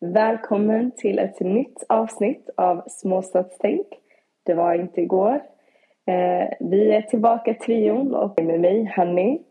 Välkommen 0.00 0.90
till 0.90 1.18
ett 1.18 1.40
nytt 1.40 1.84
avsnitt 1.88 2.50
av 2.56 2.82
Småstadstänk. 2.88 3.86
Det 4.42 4.54
var 4.54 4.74
inte 4.74 5.00
igår. 5.00 5.34
Eh, 6.04 6.48
vi 6.60 6.92
är 6.92 7.02
tillbaka 7.02 7.54
trion 7.54 8.14
och 8.14 8.42
med 8.42 8.60
mig 8.60 8.84
Hanni. 8.84 9.42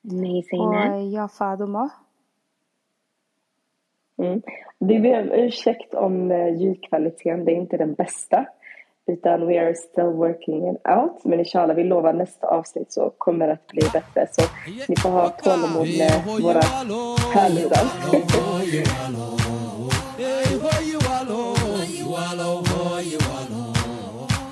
Mig 0.00 0.42
Zeynep. 0.42 0.94
Och 0.94 1.02
jag 1.02 1.32
Faduma. 1.32 1.90
Mm. 4.18 4.42
Vi 4.78 5.00
ber 5.00 5.22
om 5.22 5.32
ursäkt 5.32 5.94
om 5.94 6.30
eh, 6.30 6.54
ljudkvaliteten, 6.54 7.44
det 7.44 7.52
är 7.52 7.56
inte 7.56 7.76
den 7.76 7.94
bästa. 7.94 8.46
Utan 9.12 9.46
we 9.46 9.58
are 9.58 9.74
still 9.74 10.12
working 10.12 10.68
it 10.70 10.80
out. 10.88 11.24
Men 11.24 11.38
inshallah, 11.38 11.76
vi 11.76 11.84
lovar 11.84 12.12
nästa 12.12 12.46
avsnitt 12.46 12.92
så 12.92 13.12
kommer 13.18 13.46
det 13.46 13.52
att 13.52 13.66
bli 13.66 13.82
bättre. 13.92 14.28
Så 14.32 14.42
ni 14.88 14.96
får 14.96 15.10
ha 15.10 15.28
tålamod 15.28 15.88
med 15.98 16.22
våra 16.42 16.60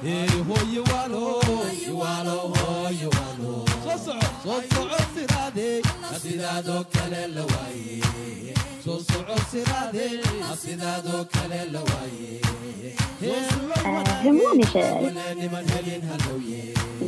hur 0.02 0.44
mår 0.44 0.68
ni 14.56 14.62
tjejer? 14.62 15.12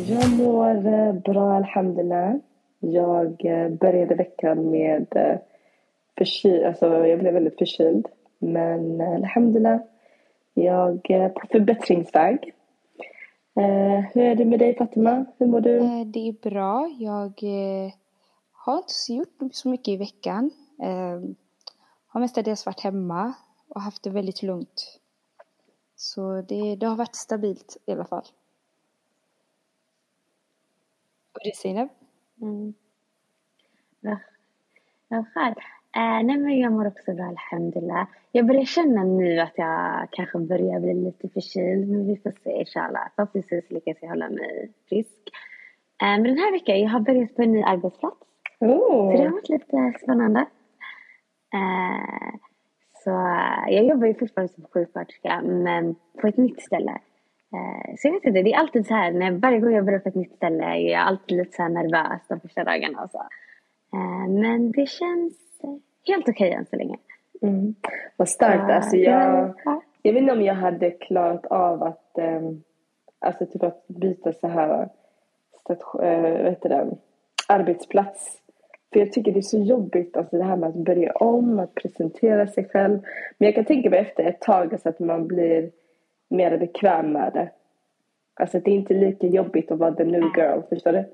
Jag 0.09 0.31
mår 0.31 1.13
bra, 1.13 1.57
alhamdulillah. 1.57 2.35
Jag 2.81 3.45
eh, 3.45 3.69
började 3.69 4.15
veckan 4.15 4.71
med 4.71 5.07
eh, 5.17 5.39
förkyld, 6.19 6.65
alltså 6.65 7.07
jag 7.07 7.19
blev 7.19 7.35
väldigt 7.35 7.59
förkyld. 7.59 8.07
Men 8.39 9.01
eh, 9.01 9.15
alhamdulillah, 9.15 9.81
jag 10.55 11.11
är 11.11 11.29
på 11.29 11.47
förbättringsväg. 11.53 12.55
Eh, 13.57 14.05
hur 14.15 14.23
är 14.23 14.35
det 14.35 14.45
med 14.45 14.59
dig 14.59 14.77
Fatima? 14.77 15.25
Hur 15.39 15.47
mår 15.47 15.61
du? 15.61 15.77
Eh, 15.77 16.07
Det 16.07 16.29
är 16.29 16.51
bra. 16.51 16.91
Jag 16.99 17.43
eh, 17.43 17.93
har 18.53 18.77
inte 18.77 18.93
så 18.93 19.15
gjort 19.15 19.39
så 19.53 19.69
mycket 19.69 19.89
i 19.89 19.97
veckan. 19.97 20.51
Har 22.13 22.21
mestadels 22.21 22.67
varit 22.67 22.81
hemma 22.81 23.35
och 23.69 23.81
haft 23.81 24.03
det 24.03 24.11
väldigt 24.11 24.43
lugnt. 24.43 25.01
Så 25.97 26.43
det, 26.49 26.77
det 26.77 26.87
har 26.87 26.97
varit 26.97 27.15
stabilt 27.15 27.77
i 27.87 27.93
alla 27.93 28.05
fall. 28.05 28.25
Och 31.33 31.41
det 31.45 31.57
Zeynep? 31.57 31.91
Mm. 32.43 32.75
Ja, 34.01 34.19
ja, 35.09 35.25
skönt. 35.35 35.59
Eh, 35.97 36.27
nej 36.27 36.37
men 36.39 36.59
jag 36.59 36.73
mår 36.73 36.87
också 36.87 37.15
bra, 37.15 37.25
alhamdulillah. 37.25 38.07
Jag 38.33 38.47
börjar 38.47 38.65
känna 38.65 39.05
nu 39.05 39.39
att 39.41 39.53
jag 39.55 40.09
kanske 40.11 40.39
börjar 40.39 40.81
bli 40.81 40.95
lite 40.95 41.29
förkyld, 41.29 41.89
men 41.89 42.07
vi 42.07 42.17
får 42.17 42.33
se 42.45 42.51
inshallah. 42.51 43.09
Förhoppningsvis 43.17 43.71
lyckas 43.71 43.97
jag 44.01 44.09
hålla 44.09 44.29
mig 44.29 44.73
frisk. 44.89 45.19
Eh, 46.03 46.07
men 46.09 46.23
den 46.23 46.39
här 46.39 46.53
veckan, 46.53 46.81
jag 46.81 46.89
har 46.91 47.01
börjat 47.01 47.37
på 47.37 47.43
en 47.43 47.53
ny 47.53 47.63
arbetsplats. 47.63 48.17
Så 48.59 48.65
det 48.65 49.19
har 49.19 49.27
Oh. 49.27 49.33
varit 49.33 49.49
lite 49.49 49.93
spännande. 50.03 50.47
Eh, 51.55 52.35
så 53.05 53.11
eh, 53.11 53.75
jag 53.75 53.85
jobbar 53.85 54.07
ju 54.07 54.15
fortfarande 54.15 54.53
som 54.53 54.65
sjuksköterska, 54.65 55.41
men 55.43 55.95
på 56.21 56.27
ett 56.27 56.37
nytt 56.37 56.63
ställe. 56.63 56.91
Eh, 57.53 57.95
så 57.99 58.09
jag 58.09 58.13
vet 58.13 58.25
inte, 58.25 58.43
det 58.43 58.53
är 58.53 58.59
alltid 58.59 58.87
så 58.87 58.95
här, 58.95 59.13
när 59.13 59.31
varje 59.31 59.61
gång 59.61 59.73
jag 59.73 59.85
börjar 59.85 60.01
på 60.01 60.09
ett 60.09 60.15
nytt 60.15 60.37
ställe 60.37 60.65
är 60.65 60.93
jag 60.93 61.01
alltid 61.01 61.39
lite 61.39 61.57
så 61.57 61.63
här 61.63 61.69
nervös 61.69 62.21
de 62.29 62.41
första 62.41 62.65
dagarna 62.65 63.03
och 63.03 63.11
så. 63.11 63.19
Eh, 63.97 64.29
men 64.29 64.73
det 64.73 64.89
känns 64.89 65.61
helt 66.07 66.29
okej 66.29 66.53
än 66.53 66.67
så 66.67 66.77
länge. 66.77 66.97
Mm. 67.43 67.75
Vad 68.17 68.29
starkt. 68.29 68.67
Så, 68.67 68.73
Alltså 68.73 68.97
jag, 68.97 69.55
ja. 69.65 69.83
jag 70.03 70.13
vet 70.13 70.21
inte 70.21 70.33
om 70.33 70.43
jag 70.43 70.55
hade 70.55 70.91
klarat 70.91 71.47
av 71.47 71.83
att, 71.83 72.11
um, 72.15 72.63
alltså 73.19 73.47
typ 73.47 73.63
att 73.63 73.89
byta 73.89 74.33
så 74.33 74.49
här, 74.49 74.89
station, 75.61 76.05
uh, 76.05 76.43
vad 76.43 76.51
heter 76.51 76.69
det, 76.69 76.97
arbetsplats. 77.49 78.43
För 78.93 79.01
jag 79.01 79.13
tycker 79.13 79.33
det 79.33 79.41
är 79.41 79.43
så 79.43 79.59
jobbigt, 79.59 80.17
alltså 80.17 80.37
det 80.37 80.45
här 80.45 80.57
med 80.57 80.69
att 80.69 80.75
börja 80.75 81.13
om, 81.13 81.59
att 81.59 81.75
presentera 81.75 82.47
sig 82.47 82.69
själv. 82.69 83.01
Men 83.39 83.47
jag 83.47 83.55
kan 83.55 83.65
tänka 83.65 83.91
mig 83.91 83.99
efter 83.99 84.25
ett 84.25 84.41
tag 84.41 84.73
alltså 84.73 84.89
att 84.89 84.99
man 84.99 85.27
blir 85.27 85.71
mer 86.29 86.59
bekväm 86.59 87.13
med 87.13 87.33
det. 87.33 87.51
Alltså 88.35 88.61
det 88.61 88.71
är 88.71 88.75
inte 88.75 88.95
lika 88.95 89.27
jobbigt 89.27 89.71
att 89.71 89.79
vara 89.79 89.95
the 89.95 90.05
new 90.05 90.25
girl, 90.37 90.61
förstår 90.69 90.93
du? 90.93 91.05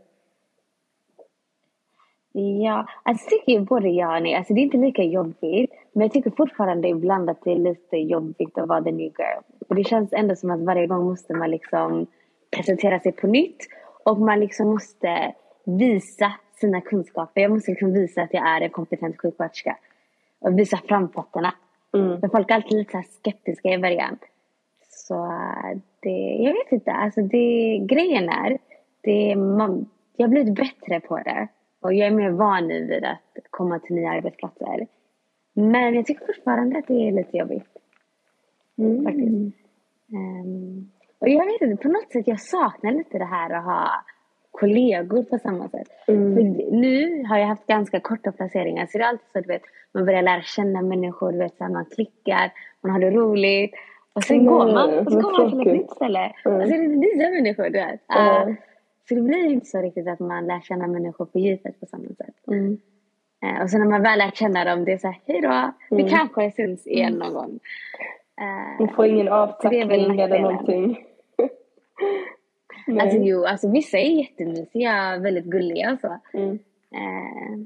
Ja, 2.40 2.86
alltså 3.02 3.30
tycker 3.30 3.60
både 3.60 3.88
jag 3.88 4.16
och 4.16 4.22
nej. 4.22 4.34
Alltså 4.34 4.54
det 4.54 4.60
är 4.60 4.62
inte 4.62 4.76
lika 4.76 5.02
jobbigt. 5.02 5.72
Men 5.92 6.02
jag 6.02 6.12
tycker 6.12 6.30
fortfarande 6.30 6.88
ibland 6.88 7.30
att 7.30 7.44
det 7.44 7.52
är 7.52 7.58
lite 7.58 7.96
jobbigt 7.96 8.58
att 8.58 8.68
vara 8.68 8.82
the 8.82 8.92
new 8.92 9.12
girl. 9.18 9.42
För 9.68 9.74
det 9.74 9.84
känns 9.84 10.12
ändå 10.12 10.36
som 10.36 10.50
att 10.50 10.60
varje 10.60 10.86
gång 10.86 11.04
måste 11.04 11.34
man 11.34 11.50
liksom 11.50 12.06
presentera 12.56 13.00
sig 13.00 13.12
på 13.12 13.26
nytt. 13.26 13.56
Och 14.04 14.18
man 14.18 14.40
liksom 14.40 14.68
måste 14.68 15.34
visa 15.64 16.32
sina 16.60 16.80
kunskaper. 16.80 17.40
Jag 17.40 17.50
måste 17.50 17.70
liksom 17.70 17.92
visa 17.92 18.22
att 18.22 18.34
jag 18.34 18.48
är 18.48 18.60
en 18.60 18.70
kompetent 18.70 19.20
sjuksköterska. 19.20 19.76
Och 20.38 20.58
visa 20.58 20.76
framfötterna. 20.76 21.54
Mm. 21.94 22.20
För 22.20 22.28
folk 22.28 22.50
är 22.50 22.54
alltid 22.54 22.78
lite 22.78 23.02
skeptiska 23.02 23.68
i 23.68 23.78
början. 23.78 24.18
Så 24.88 25.24
äh, 25.24 25.78
det, 26.00 26.36
jag 26.40 26.52
vet 26.52 26.72
inte, 26.72 26.92
alltså 26.92 27.22
det, 27.22 27.78
grejen 27.78 28.28
är, 28.28 28.58
det, 29.00 29.36
man, 29.36 29.86
jag 30.16 30.26
har 30.26 30.30
blivit 30.30 30.54
bättre 30.54 31.00
på 31.00 31.16
det. 31.18 31.48
Och 31.80 31.94
jag 31.94 32.06
är 32.06 32.10
mer 32.10 32.30
van 32.30 32.68
nu 32.68 32.86
vid 32.86 33.04
att 33.04 33.50
komma 33.50 33.78
till 33.78 33.96
nya 33.96 34.10
arbetsplatser. 34.10 34.86
Men 35.52 35.94
jag 35.94 36.06
tycker 36.06 36.26
fortfarande 36.26 36.78
att 36.78 36.86
det 36.86 37.08
är 37.08 37.12
lite 37.12 37.36
jobbigt. 37.36 37.68
Mm. 38.78 39.04
Faktiskt. 39.04 39.56
Ehm, 40.12 40.90
och 41.18 41.28
jag 41.28 41.46
vet 41.46 41.60
inte, 41.60 41.82
på 41.82 41.88
något 41.88 42.12
sätt 42.12 42.28
jag 42.28 42.40
saknar 42.40 42.92
lite 42.92 43.18
det 43.18 43.24
här 43.24 43.50
att 43.50 43.64
ha 43.64 43.90
kollegor 44.56 45.22
på 45.22 45.38
samma 45.38 45.68
sätt. 45.68 45.88
Mm. 46.08 46.34
För 46.34 46.70
nu 46.72 47.24
har 47.24 47.38
jag 47.38 47.46
haft 47.46 47.66
ganska 47.66 48.00
korta 48.00 48.32
placeringar 48.32 48.86
så 48.86 48.98
det 48.98 49.04
är 49.04 49.08
alltid 49.08 49.26
så 49.32 49.38
att 49.38 49.44
du 49.44 49.48
vet, 49.52 49.62
man 49.94 50.04
börjar 50.06 50.22
lära 50.22 50.42
känna 50.42 50.82
människor, 50.82 51.32
du 51.32 51.38
vet, 51.38 51.56
så 51.56 51.64
här, 51.64 51.70
man 51.72 51.84
klickar, 51.84 52.52
man 52.80 52.92
har 52.92 52.98
det 53.00 53.10
roligt. 53.10 53.74
Och 54.12 54.24
sen 54.24 54.36
Mm, 54.40 54.46
går 54.46 54.72
man 54.72 54.98
och 54.98 55.12
så 55.12 55.20
kommer 55.20 55.38
man 55.38 55.50
till 55.62 55.70
ett 55.70 55.76
nytt 55.76 55.90
ställe. 55.90 56.32
Mm. 56.44 56.60
Och 56.60 56.68
så 56.68 56.74
är 56.74 56.78
det 56.78 56.88
nya 56.88 57.30
människor, 57.30 57.64
du 57.64 57.70
vet. 57.70 58.00
Uh, 58.18 58.54
så 59.08 59.14
det 59.14 59.20
blir 59.20 59.46
inte 59.46 59.66
så 59.66 59.78
riktigt 59.82 60.08
att 60.08 60.20
man 60.20 60.46
lär 60.46 60.60
känna 60.60 60.86
människor 60.86 61.24
på 61.26 61.38
djupet 61.38 61.80
på 61.80 61.86
samma 61.86 62.04
sätt. 62.08 62.34
Eh, 63.44 63.62
och 63.62 63.70
sen 63.70 63.80
när 63.80 63.86
man 63.88 64.02
väl 64.02 64.18
lär 64.18 64.30
känna 64.30 64.64
dem, 64.64 64.84
det 64.84 64.92
är 64.92 64.98
så 64.98 65.06
här, 65.06 65.20
hej 65.26 65.40
då, 65.40 65.72
vi 65.90 66.02
Mm. 66.02 66.14
kanske 66.14 66.50
syns 66.50 66.86
igen 66.86 67.12
någon 67.12 67.34
gång. 67.34 67.58
Eh, 68.40 68.80
Man 68.80 68.88
får 68.94 69.06
ingen 69.06 69.28
avtackning 69.28 70.20
eller 70.20 70.38
någonting. 70.40 71.04
Nej. 72.86 73.00
Alltså 73.00 73.18
jo, 73.18 73.44
alltså 73.44 73.70
vissa 73.70 73.98
är 73.98 74.18
jättemysiga, 74.18 75.18
väldigt 75.18 75.44
gulliga 75.44 75.92
och 75.92 76.00
så. 76.00 76.18
Mm. 76.38 76.58
Eh, 76.94 77.58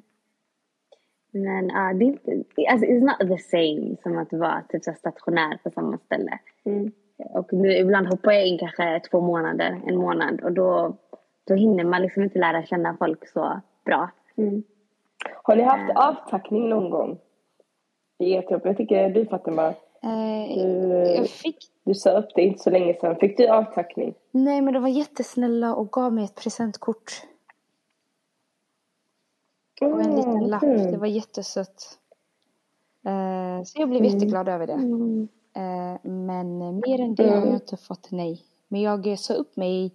men 1.32 1.69
ja, 1.69 1.92
det 1.92 2.04
är 2.04 2.06
inte, 2.06 2.44
alltså 2.70 2.86
it's 2.86 3.00
not 3.00 3.19
the 3.19 3.38
same 3.38 3.97
som 4.03 4.19
att 4.19 4.32
vara 4.32 4.62
typ 4.69 4.84
så 4.84 4.92
stationär 4.92 5.59
på 5.62 5.70
samma 5.70 5.98
ställe. 5.98 6.38
Mm. 6.64 6.92
Och 7.16 7.53
nu 7.53 7.72
ibland 7.72 8.06
hoppar 8.06 8.32
jag 8.32 8.47
in 8.47 8.59
kanske 8.59 9.00
två 9.10 9.20
månader, 9.20 9.80
en 9.86 9.97
månad 9.97 10.41
och 10.41 10.53
då, 10.53 10.97
då 11.47 11.54
hinner 11.54 11.84
man 11.84 12.03
liksom 12.03 12.22
inte 12.22 12.38
lära 12.38 12.66
känna 12.66 12.97
folk 12.98 13.28
så 13.28 13.60
bra. 13.84 14.10
Mm. 14.36 14.62
Har 15.42 15.56
ni 15.56 15.62
haft 15.62 15.97
avtackning 15.97 16.69
någon 16.69 16.91
gång? 16.91 17.19
I 18.19 18.36
ert 18.36 18.50
jobb? 18.50 18.62
Jag 18.64 18.76
tycker 18.76 19.09
du 19.10 19.26
Fatima, 19.26 19.75
Eh, 20.03 20.56
du, 20.56 21.14
jag 21.16 21.28
fick... 21.28 21.56
du 21.90 21.94
sa 21.94 22.10
upp 22.10 22.28
det 22.34 22.42
inte 22.42 22.62
så 22.62 22.70
länge 22.70 22.94
sedan. 23.00 23.16
Fick 23.16 23.36
du 23.36 23.48
avtackning? 23.48 24.14
Nej, 24.30 24.60
men 24.60 24.74
de 24.74 24.82
var 24.82 24.88
jättesnälla 24.88 25.74
och 25.74 25.92
gav 25.92 26.12
mig 26.12 26.24
ett 26.24 26.34
presentkort. 26.34 27.12
Och 29.80 30.02
en 30.02 30.16
liten 30.16 30.46
lapp. 30.48 30.60
Det 30.62 30.96
var 30.96 31.06
jättesött. 31.06 31.98
Eh, 33.06 33.62
så 33.65 33.80
jag 33.80 33.88
blev 33.88 34.04
jätteglad 34.04 34.48
över 34.48 34.66
det. 34.66 34.72
Mm. 34.72 35.28
Eh, 35.56 36.10
men 36.10 36.59
mer 36.59 37.00
än 37.00 37.15
det 37.15 37.22
har 37.28 37.36
Mm. 37.36 37.48
jag 37.48 37.56
inte 37.56 37.76
fått 37.76 38.10
nej. 38.10 38.44
Men 38.68 38.80
jag 38.80 39.06
eh, 39.06 39.16
sa 39.16 39.34
upp 39.34 39.56
mig 39.56 39.94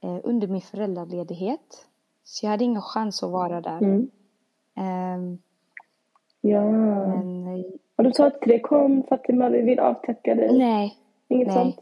eh, 0.00 0.18
under 0.24 0.48
min 0.48 0.60
föräldraledighet. 0.60 1.86
Så 2.24 2.46
jag 2.46 2.50
hade 2.50 2.64
ingen 2.64 2.82
chans 2.82 3.22
att 3.22 3.30
vara 3.30 3.60
där. 3.60 3.78
Mm. 3.78 4.10
Eh, 4.76 5.38
Ja. 6.40 6.64
men 6.70 7.46
eh, 7.58 7.64
Och 7.96 8.04
du 8.04 8.12
sa 8.12 8.26
att 8.26 8.40
det 8.40 8.60
kom 8.60 9.02
Fatima, 9.08 9.48
vi 9.48 9.62
vill 9.62 9.78
avtacka 9.80 10.34
dig? 10.34 10.58
nej, 10.58 10.96
Inget 11.28 11.46
nej. 11.48 11.56
sånt? 11.56 11.76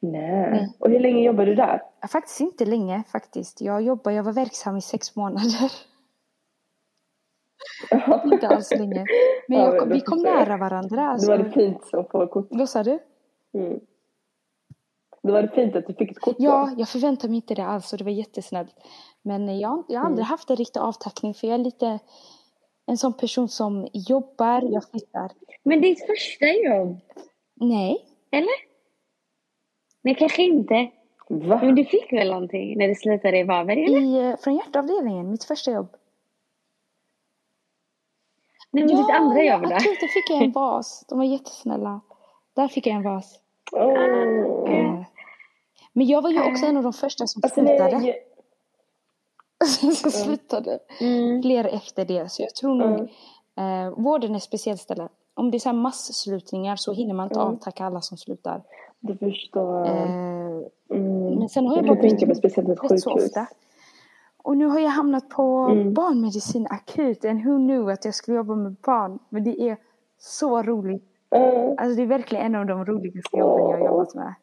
Nej. 0.00 0.50
Nej. 0.50 0.72
Och 0.78 0.90
hur 0.90 1.00
länge 1.00 1.22
jobbar 1.22 1.46
du 1.46 1.54
där? 1.54 1.82
Ja, 2.00 2.08
Faktiskt 2.08 2.40
inte 2.40 2.64
länge 2.64 3.02
faktiskt. 3.12 3.60
Jag 3.60 3.82
jobbar, 3.82 4.12
jag 4.12 4.22
var 4.24 4.32
verksam 4.32 4.76
i 4.76 4.80
sex 4.80 5.16
månader. 5.16 5.72
inte 8.32 8.48
alls 8.48 8.70
länge. 8.70 9.04
Men 9.48 9.58
Ja, 9.58 9.64
jag, 9.64 9.70
men 9.72 9.80
kom- 9.80 9.88
då 9.88 9.94
vi 9.94 10.00
kom 10.00 10.22
nära 10.22 10.56
varandra. 10.56 10.96
Då 11.04 11.10
Alltså. 11.10 11.30
var 11.30 11.38
det 11.38 11.50
fint 11.50 11.94
att 11.94 12.10
få 12.10 12.26
kort. 12.26 12.46
Vad 12.50 12.68
sa 12.68 12.82
du? 12.82 12.98
Mm. 13.54 13.80
Då 15.22 15.32
var 15.32 15.42
det 15.42 15.48
fint 15.48 15.76
att 15.76 15.86
du 15.86 15.94
fick 15.94 16.10
ett 16.10 16.20
kort 16.20 16.38
då. 16.38 16.44
Ja, 16.44 16.70
jag 16.76 16.88
förväntade 16.88 17.28
mig 17.28 17.36
inte 17.36 17.54
det 17.54 17.64
alls 17.64 17.92
och 17.92 17.98
det 17.98 18.04
var 18.04 18.10
jättesnällt. 18.10 18.74
Men 19.22 19.58
jag, 19.58 19.84
jag 19.88 20.00
har 20.00 20.06
aldrig 20.06 20.26
haft 20.26 20.50
en 20.50 20.56
riktig 20.56 20.80
avtackning 20.80 21.34
för 21.34 21.46
jag 21.46 21.54
är 21.54 21.58
lite... 21.64 21.98
en 22.86 22.98
sån 22.98 23.12
person 23.12 23.48
som 23.48 23.88
jobbar, 23.92 24.62
jag 24.62 24.90
flyttar. 24.90 25.30
Men 25.62 25.80
ditt 25.80 26.06
första 26.06 26.46
jobb? 26.46 27.00
Nej. 27.54 28.06
Eller? 28.30 28.74
Nej, 30.02 30.14
kanske 30.14 30.42
inte. 30.42 30.90
Va? 31.28 31.60
Men 31.62 31.74
du 31.74 31.84
fick 31.84 32.12
väl 32.12 32.30
någonting 32.30 32.78
när 32.78 32.88
du 32.88 32.94
slutade 32.94 33.38
i 33.38 33.42
Varberg, 33.44 33.84
eller? 33.84 33.98
I, 34.00 34.30
eh, 34.30 34.36
från 34.36 34.54
hjärtavdelningen, 34.54 35.30
mitt 35.30 35.44
första 35.44 35.70
jobb. 35.70 35.96
Nej, 38.70 38.84
men 38.84 38.96
ditt 38.96 39.10
andra 39.10 39.44
jobb 39.44 39.62
då? 39.62 39.74
akuten 39.74 40.08
fick 40.08 40.30
jag 40.30 40.42
en 40.42 40.52
vas. 40.52 41.04
De 41.08 41.18
var 41.18 41.24
jättesnälla. 41.24 42.00
Där 42.54 42.68
fick 42.68 42.86
jag 42.86 42.94
en 42.96 43.02
vas. 43.02 43.40
Åh. 43.72 44.72
Eh, 44.72 45.02
Men 45.92 46.06
jag 46.06 46.22
var 46.22 46.30
ju 46.30 46.50
också 46.50 46.66
en 46.66 46.76
av 46.76 46.82
de 46.82 46.92
första 46.92 47.26
som 47.26 47.40
Alltså, 47.44 47.62
nej, 47.62 47.78
slutade. 47.78 48.06
jag- 48.06 48.16
som 49.96 50.10
slutade. 50.10 50.78
Mm. 51.00 51.42
Fler 51.42 51.64
efter 51.64 52.04
det. 52.04 52.28
Så 52.32 52.42
jag 52.42 52.54
tror 52.54 52.74
nog 52.74 53.08
Mm. 53.58 53.88
eh, 53.88 53.90
vården 53.98 54.32
är 54.32 54.36
ett 54.36 54.42
speciellt 54.42 54.80
ställe. 54.80 55.08
Om 55.34 55.50
det 55.50 55.56
är 55.56 55.58
så 55.58 55.68
här 55.68 55.76
masslutningar 55.76 56.76
så 56.76 56.92
hinner 56.92 57.14
man 57.14 57.26
inte 57.26 57.40
Mm. 57.40 57.52
avtacka 57.54 57.84
alla 57.84 58.00
som 58.00 58.16
slutar. 58.18 58.62
Du 59.00 59.16
förstår. 59.16 59.86
Eh, 59.86 60.02
Mm. 60.90 61.34
men 61.38 61.48
sen 61.48 61.66
har 61.66 61.76
jag 61.76 61.86
jag 61.86 62.00
tänka 62.00 62.26
bytt 62.26 62.38
speciellt 62.38 62.68
ett 62.68 62.78
så 62.78 62.88
sjukhus. 62.88 63.06
ofta. 63.06 63.46
Och 64.42 64.56
nu 64.56 64.66
har 64.66 64.80
jag 64.80 64.88
hamnat 64.90 65.28
på 65.28 65.42
Mm. 65.42 65.94
barnmedicin 65.94 66.66
akut. 66.70 67.24
And 67.24 67.44
who 67.44 67.56
knew 67.56 67.88
att 67.92 68.04
jag 68.04 68.14
skulle 68.14 68.36
jobba 68.36 68.54
med 68.54 68.72
barn. 68.86 69.18
Men 69.28 69.44
det 69.44 69.60
är 69.60 69.76
så 70.18 70.62
roligt. 70.62 71.04
Uh, 71.36 71.74
Alltså 71.78 71.96
det 71.96 72.02
är 72.02 72.06
verkligen 72.06 72.44
en 72.46 72.54
av 72.54 72.66
de 72.66 72.84
roligaste 72.84 73.36
jobben 73.36 73.70
jag 73.70 73.78
har 73.78 73.86
jobbat 73.86 74.14
med. 74.14 74.34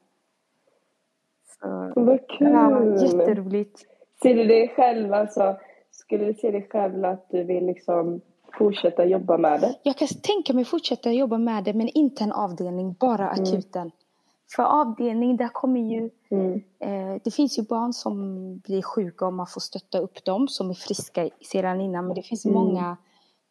Så, 1.60 1.92
vad 1.96 2.28
kul! 2.28 2.48
ja, 2.52 2.86
jätteroligt. 2.96 3.80
Ser 4.22 4.36
du 4.36 4.44
dig 4.46 4.68
själv, 4.76 5.14
alltså, 5.14 5.56
skulle 5.92 6.26
du 6.26 6.34
se 6.34 6.52
dig 6.52 6.68
själv 6.72 7.06
att 7.06 7.26
du 7.30 7.44
vill 7.44 7.66
liksom 7.66 8.22
fortsätta 8.58 9.06
jobba 9.06 9.38
med 9.38 9.62
det? 9.62 9.76
Jag 9.84 9.98
kan 9.98 10.08
tänka 10.08 10.54
mig 10.54 10.66
fortsätta 10.66 11.12
jobba 11.12 11.38
med 11.38 11.64
det 11.64 11.74
men 11.74 11.88
inte 11.88 12.24
en 12.24 12.32
avdelning, 12.32 12.94
bara 13.00 13.30
akuten. 13.30 13.92
För 14.56 14.64
avdelning, 14.64 15.38
där 15.38 15.48
kommer 15.48 15.80
ju... 15.80 16.10
Mm. 16.30 16.62
Eh, 16.80 17.22
det 17.24 17.32
finns 17.32 17.60
ju 17.60 17.64
barn 17.64 17.94
som 17.94 18.58
blir 18.58 18.82
sjuka 18.82 19.26
och 19.28 19.34
man 19.34 19.48
får 19.48 19.62
stötta 19.62 20.00
upp 20.00 20.26
dem 20.26 20.48
som 20.48 20.70
är 20.70 20.74
friska 20.74 21.30
sedan 21.42 21.82
innan. 21.82 22.06
Men 22.08 22.16
det 22.16 22.22
finns 22.22 22.46
Mm. 22.46 22.56
många 22.56 22.98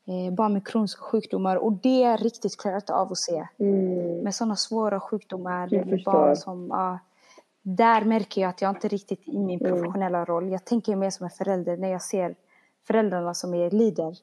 eh, 0.06 0.34
barn 0.34 0.52
med 0.52 0.66
kroniska 0.66 1.02
sjukdomar 1.02 1.56
och 1.56 1.72
det 1.72 2.02
är 2.02 2.18
riktigt 2.18 2.56
inte 2.56 2.94
av 2.94 3.12
att 3.12 3.18
se. 3.18 3.46
Mm. 3.58 4.18
Med 4.18 4.34
sådana 4.34 4.56
svåra 4.56 5.00
sjukdomar, 5.00 5.68
barn 6.04 6.36
som... 6.36 6.66
Ja, 6.70 6.98
där 7.62 8.04
märker 8.04 8.40
jag 8.40 8.48
att 8.48 8.62
jag 8.62 8.70
inte 8.70 8.88
riktigt 8.88 9.28
i 9.28 9.38
min 9.38 9.60
Mm. 9.60 9.72
professionella 9.72 10.24
roll. 10.24 10.48
Jag 10.52 10.64
tänker 10.64 10.96
mer 10.96 11.10
som 11.10 11.24
en 11.24 11.30
förälder 11.30 11.76
när 11.76 11.88
jag 11.88 12.02
ser 12.02 12.34
föräldrarna 12.86 13.34
som 13.34 13.54
är 13.54 13.70
lider. 13.70 14.16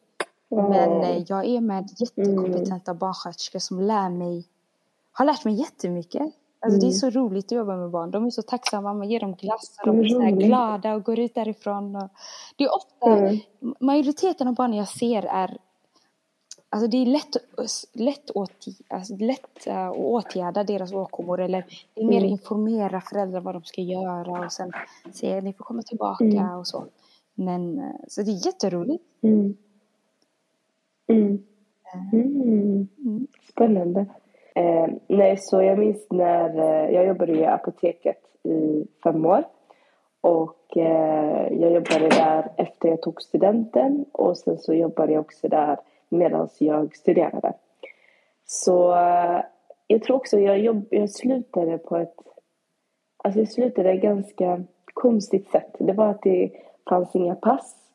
Ja. 0.50 0.70
Men 0.70 1.02
eh, 1.02 1.24
jag 1.28 1.46
är 1.46 1.62
med 1.62 1.90
jättekompetenta 1.98 2.92
Mm. 2.92 3.00
barnsköterskor 3.00 3.60
som 3.60 3.80
lär 3.82 4.10
mig, 4.10 4.46
har 5.12 5.26
lärt 5.26 5.46
mig 5.46 5.54
jättemycket. 5.54 6.22
Alltså 6.60 6.80
det 6.80 6.88
är 6.88 6.92
så 6.92 7.10
roligt 7.10 7.46
att 7.46 7.52
jobba 7.52 7.76
med 7.76 7.90
barn. 7.90 8.12
De 8.12 8.26
är 8.26 8.30
så 8.30 8.42
tacksamma, 8.42 8.94
man 8.94 9.10
ger 9.10 9.20
dem 9.20 9.34
glass 9.36 9.78
och 9.82 9.88
de 9.88 9.96
Mm, 9.96 10.06
är 10.06 10.10
så 10.10 10.20
här 10.22 10.32
glada 10.32 10.96
och 10.96 11.04
går 11.04 11.20
ut 11.20 11.36
därifrån. 11.36 11.96
Och 11.96 12.10
det 12.56 12.64
är 12.64 12.76
ofta, 12.76 13.18
Mm. 13.18 13.38
majoriteten 13.80 14.48
av 14.48 14.54
barnen 14.56 14.78
jag 14.78 14.88
ser 14.88 15.24
är 15.24 15.58
Alltså 16.70 16.88
det 16.88 16.98
är 16.98 17.06
lätt, 17.06 17.36
lätt, 17.94 18.32
åt, 18.36 18.52
alltså 18.88 19.16
lätt 19.16 19.68
eh, 19.68 19.88
att 19.88 19.96
åtgärda 19.98 20.64
deras 20.64 20.94
åkommor 20.94 21.40
eller 21.42 21.66
det 21.94 22.02
är 22.02 22.06
mer 22.06 22.18
Mm. 22.18 22.30
informera 22.30 23.02
föräldrar 23.02 23.40
vad 23.42 23.56
de 23.56 23.64
ska 23.64 23.82
göra 23.82 24.46
och 24.46 24.52
sen 24.52 24.72
säga 25.14 25.42
ni 25.42 25.54
får 25.54 25.64
komma 25.66 25.82
tillbaka 25.82 26.24
Mm. 26.26 26.58
och 26.58 26.68
så. 26.68 26.86
Men 27.36 27.80
eh, 27.80 27.86
så 28.08 28.22
det 28.22 28.32
är 28.32 28.46
jätteroligt. 28.46 29.04
Mm. 29.22 29.58
Mm. 31.08 31.44
Mm. 32.14 32.88
Mm. 33.06 33.28
Spännande. 33.50 34.06
Eh, 34.56 34.88
nej, 35.08 35.38
så 35.38 35.62
jag 35.62 35.80
minns 35.80 36.08
när 36.10 36.60
eh, 36.60 36.94
jag 36.96 37.08
jobbade 37.08 37.32
i 37.32 37.46
apoteket 37.46 38.20
i 38.44 38.88
fem 39.04 39.26
år. 39.26 39.44
Och 40.22 40.78
eh, 40.78 41.54
jag 41.54 41.72
jobbade 41.72 42.10
där 42.10 42.52
efter 42.58 42.90
jag 42.90 43.02
tog 43.02 43.22
studenten 43.22 44.06
och 44.12 44.38
sen 44.38 44.58
så 44.58 44.74
jobbade 44.74 45.14
jag 45.14 45.22
också 45.22 45.48
där 45.48 45.78
medan 46.10 46.50
jag 46.60 46.96
studerade. 46.96 47.54
Så 48.46 48.96
eh, 48.96 49.42
jag 49.88 50.04
tror 50.04 50.16
också 50.16 50.40
jag, 50.40 50.60
jobb, 50.60 50.88
jag 50.90 51.10
slutade 51.10 51.78
på 51.78 51.98
ett... 51.98 52.16
Alltså 53.24 53.40
jag 53.40 53.50
slutade 53.50 53.98
ganska 53.98 54.64
konstigt 54.94 55.50
sätt. 55.50 55.76
Det 55.80 55.94
var 55.94 56.08
att 56.08 56.22
det 56.22 56.52
fanns 56.90 57.16
inga 57.16 57.36
pass. 57.36 57.87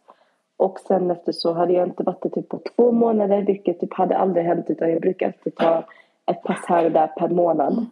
Och 0.56 0.78
sen 0.78 1.10
efter 1.10 1.32
så 1.32 1.52
hade 1.52 1.72
jag 1.72 1.88
inte 1.88 2.02
varit 2.02 2.22
där 2.22 2.30
typ 2.30 2.48
på 2.48 2.60
två 2.76 2.92
månader, 2.92 3.42
vilket 3.42 3.80
typ 3.80 3.94
hade 3.94 4.16
aldrig 4.16 4.46
hänt 4.46 4.70
utan 4.70 4.90
jag 4.90 5.00
brukar 5.00 5.26
alltid 5.26 5.56
ta 5.56 5.84
ett 6.26 6.42
pass 6.42 6.64
här 6.68 6.84
och 6.84 6.92
där 6.92 7.06
per 7.06 7.28
månad. 7.28 7.86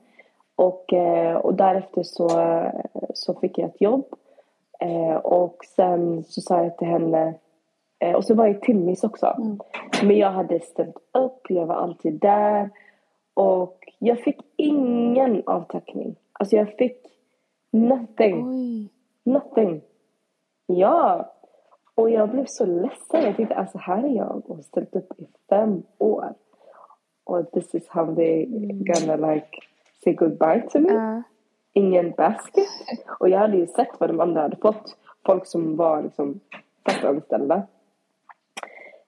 Och, 0.56 0.92
eh, 0.92 1.36
och 1.36 1.54
därefter 1.54 2.02
så, 2.02 2.28
så 3.14 3.34
fick 3.34 3.58
jag 3.58 3.68
ett 3.68 3.80
jobb. 3.80 4.04
Eh, 4.80 5.16
och 5.16 5.56
sen 5.76 6.24
så 6.24 6.40
sa 6.40 6.62
jag 6.62 6.78
till 6.78 6.88
henne, 6.88 7.34
eh, 7.98 8.14
och 8.14 8.24
så 8.24 8.34
var 8.34 8.46
jag 8.46 8.62
timmis 8.62 9.04
också. 9.04 9.56
Men 10.02 10.16
jag 10.16 10.30
hade 10.30 10.60
ställt 10.60 10.96
upp, 11.12 11.46
jag 11.48 11.66
var 11.66 11.74
alltid 11.74 12.20
där. 12.20 12.70
Och 13.34 13.92
jag 13.98 14.20
fick 14.20 14.40
ingen 14.56 15.42
avtackning. 15.46 16.16
Alltså 16.32 16.56
jag 16.56 16.68
fick 16.68 16.98
nothing. 17.70 18.48
Oj. 18.48 18.88
Nothing. 19.24 19.80
Ja. 20.66 21.32
Och 22.00 22.10
jag 22.10 22.30
blev 22.30 22.46
så 22.46 22.66
ledsen. 22.66 23.22
Jag 23.22 23.36
tänkte, 23.36 23.54
alltså 23.54 23.78
här 23.78 24.04
är 24.04 24.16
jag 24.16 24.42
och 24.46 24.64
ställt 24.64 24.96
upp 24.96 25.20
i 25.20 25.26
fem 25.48 25.82
år. 25.98 26.34
Och 27.24 27.52
this 27.52 27.74
is 27.74 27.88
how 27.88 28.14
they 28.14 28.46
gonna 28.72 29.34
like 29.34 29.48
say 30.04 30.12
goodbye 30.12 30.68
to 30.70 30.78
me. 30.78 30.92
Ja. 30.92 31.22
Ingen 31.72 32.10
basket. 32.10 32.68
Och 33.20 33.28
jag 33.28 33.38
hade 33.38 33.56
ju 33.56 33.66
sett 33.66 33.88
vad 33.98 34.10
de 34.10 34.20
andra 34.20 34.40
hade 34.42 34.56
fått. 34.56 34.96
Folk 35.26 35.46
som 35.46 35.76
var 35.76 36.02
liksom 36.02 36.40
fastanställda. 36.84 37.62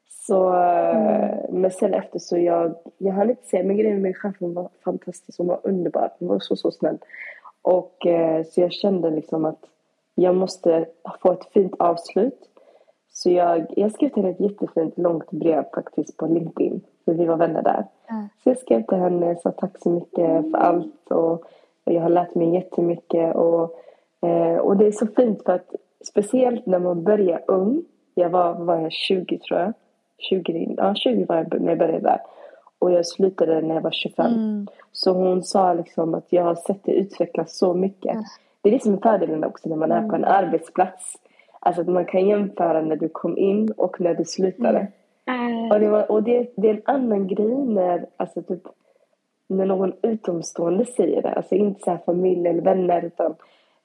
Så, 0.09 0.55
eh, 0.55 1.51
men 1.51 1.71
sen 1.71 1.95
efter 1.95 2.19
så 2.19 2.39
jag, 2.39 2.75
jag 2.99 3.13
hann 3.13 3.31
inte 3.31 3.47
säga, 3.47 3.65
men 3.65 3.77
grejen 3.77 4.03
med 4.03 4.17
chefen 4.17 4.55
var 4.55 4.69
fantastisk, 4.85 5.39
hon 5.39 5.47
var 5.47 5.61
underbar, 5.63 6.11
hon 6.19 6.29
var 6.29 6.39
så, 6.39 6.57
så 6.57 6.71
snäll. 6.71 6.99
Och 7.63 8.07
eh, 8.07 8.45
så 8.45 8.61
jag 8.61 8.73
kände 8.73 9.11
liksom 9.11 9.45
att 9.45 9.65
jag 10.15 10.35
måste 10.35 10.87
få 11.23 11.33
ett 11.33 11.53
fint 11.53 11.75
avslut. 11.79 12.49
Så 13.13 13.31
jag, 13.31 13.67
jag 13.77 13.93
skrev 13.93 14.09
till 14.09 14.23
henne 14.23 14.35
ett 14.35 14.41
jättefint 14.41 14.99
långt 14.99 15.31
brev 15.31 15.65
faktiskt 15.75 16.17
på 16.17 16.27
LinkedIn, 16.27 16.81
för 17.05 17.15
vi 17.15 17.25
var 17.25 17.37
vänner 17.37 17.63
där. 17.63 17.87
Ja. 18.09 18.29
Så 18.43 18.49
jag 18.51 18.59
skrev 18.59 18.83
till 18.83 18.99
henne 18.99 19.31
och 19.31 19.39
sa 19.39 19.51
tack 19.51 19.79
så 19.79 19.91
mycket 19.91 20.51
för 20.51 20.59
allt 20.59 21.11
och 21.11 21.45
jag 21.85 22.03
har 22.03 22.09
lärt 22.09 22.35
mig 22.35 22.55
jättemycket 22.55 23.37
och, 23.37 23.77
eh, 24.29 24.57
och 24.57 24.77
det 24.77 24.87
är 24.87 24.93
så 24.93 25.07
fint 25.07 25.43
för 25.45 25.53
att 25.53 25.75
speciellt 26.05 26.67
när 26.67 26.79
man 26.79 27.05
börjar 27.05 27.41
ung, 27.47 27.85
jag 28.15 28.31
var, 28.31 28.55
var 28.55 28.77
jag, 28.77 28.93
20 28.93 29.39
tror 29.39 29.61
jag, 29.61 29.73
20, 30.19 30.75
ja 30.77 30.95
20 30.95 31.25
var 31.25 31.37
jag 31.37 31.61
när 31.61 31.69
jag 31.69 31.79
började 31.79 32.01
där 32.01 32.21
och 32.79 32.93
jag 32.93 33.07
slutade 33.07 33.61
när 33.61 33.75
jag 33.75 33.83
var 33.83 33.91
25. 33.91 34.27
Mm. 34.27 34.67
Så 34.93 35.13
hon 35.13 35.43
sa 35.43 35.75
liksom 35.75 36.15
att 36.15 36.27
jag 36.29 36.45
har 36.45 36.55
sett 36.55 36.85
det 36.85 36.93
utvecklas 36.93 37.59
så 37.59 37.75
mycket. 37.75 38.17
Det 38.61 38.69
är 38.69 38.73
det 38.73 38.83
som 38.83 38.95
är 38.95 38.99
fördelen 38.99 39.45
också 39.45 39.69
när 39.69 39.77
man 39.77 39.93
är 39.93 40.09
på 40.09 40.15
en 40.15 40.25
arbetsplats. 40.25 41.17
Alltså 41.65 41.83
att 41.83 41.89
man 41.89 42.05
kan 42.05 42.27
jämföra 42.29 42.81
när 42.81 42.97
du 42.97 43.09
kom 43.09 43.39
in 43.39 43.73
och 43.77 44.01
när 44.01 44.15
du 44.15 44.25
slutade. 44.25 44.87
Eh, 45.27 45.73
Och, 45.73 45.81
det, 45.81 45.89
var, 45.89 46.11
och 46.13 46.23
det, 46.23 46.53
det 46.57 46.71
är 46.71 46.75
en 46.75 46.83
annan 46.85 47.27
grej 47.27 47.57
när, 47.57 48.07
alltså 48.17 48.43
typ, 48.43 48.63
när 49.47 49.67
någon 49.67 49.93
utomstående 50.03 50.85
säger 50.85 51.23
det. 51.23 51.33
Alltså 51.33 51.55
inte 51.55 51.81
så 51.81 51.91
här 51.91 51.99
familj 52.07 52.49
eller 52.49 52.63
vänner 52.63 53.03
utan 53.05 53.35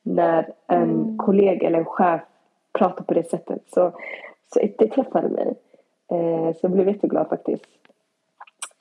när 0.04 0.54
en 0.68 1.18
kollega 1.18 1.68
eller 1.68 1.80
en 1.80 1.86
chef 1.86 2.22
pratar 2.74 3.04
på 3.04 3.14
det 3.14 3.30
sättet. 3.30 3.62
Så, 3.68 3.92
så 4.54 4.60
det 4.78 4.88
träffade 4.88 5.30
mig. 5.30 5.54
Eh, 6.12 6.54
så 6.54 6.60
jag 6.62 6.72
blev 6.72 6.88
jätteglad 6.88 7.28
faktiskt. 7.30 7.66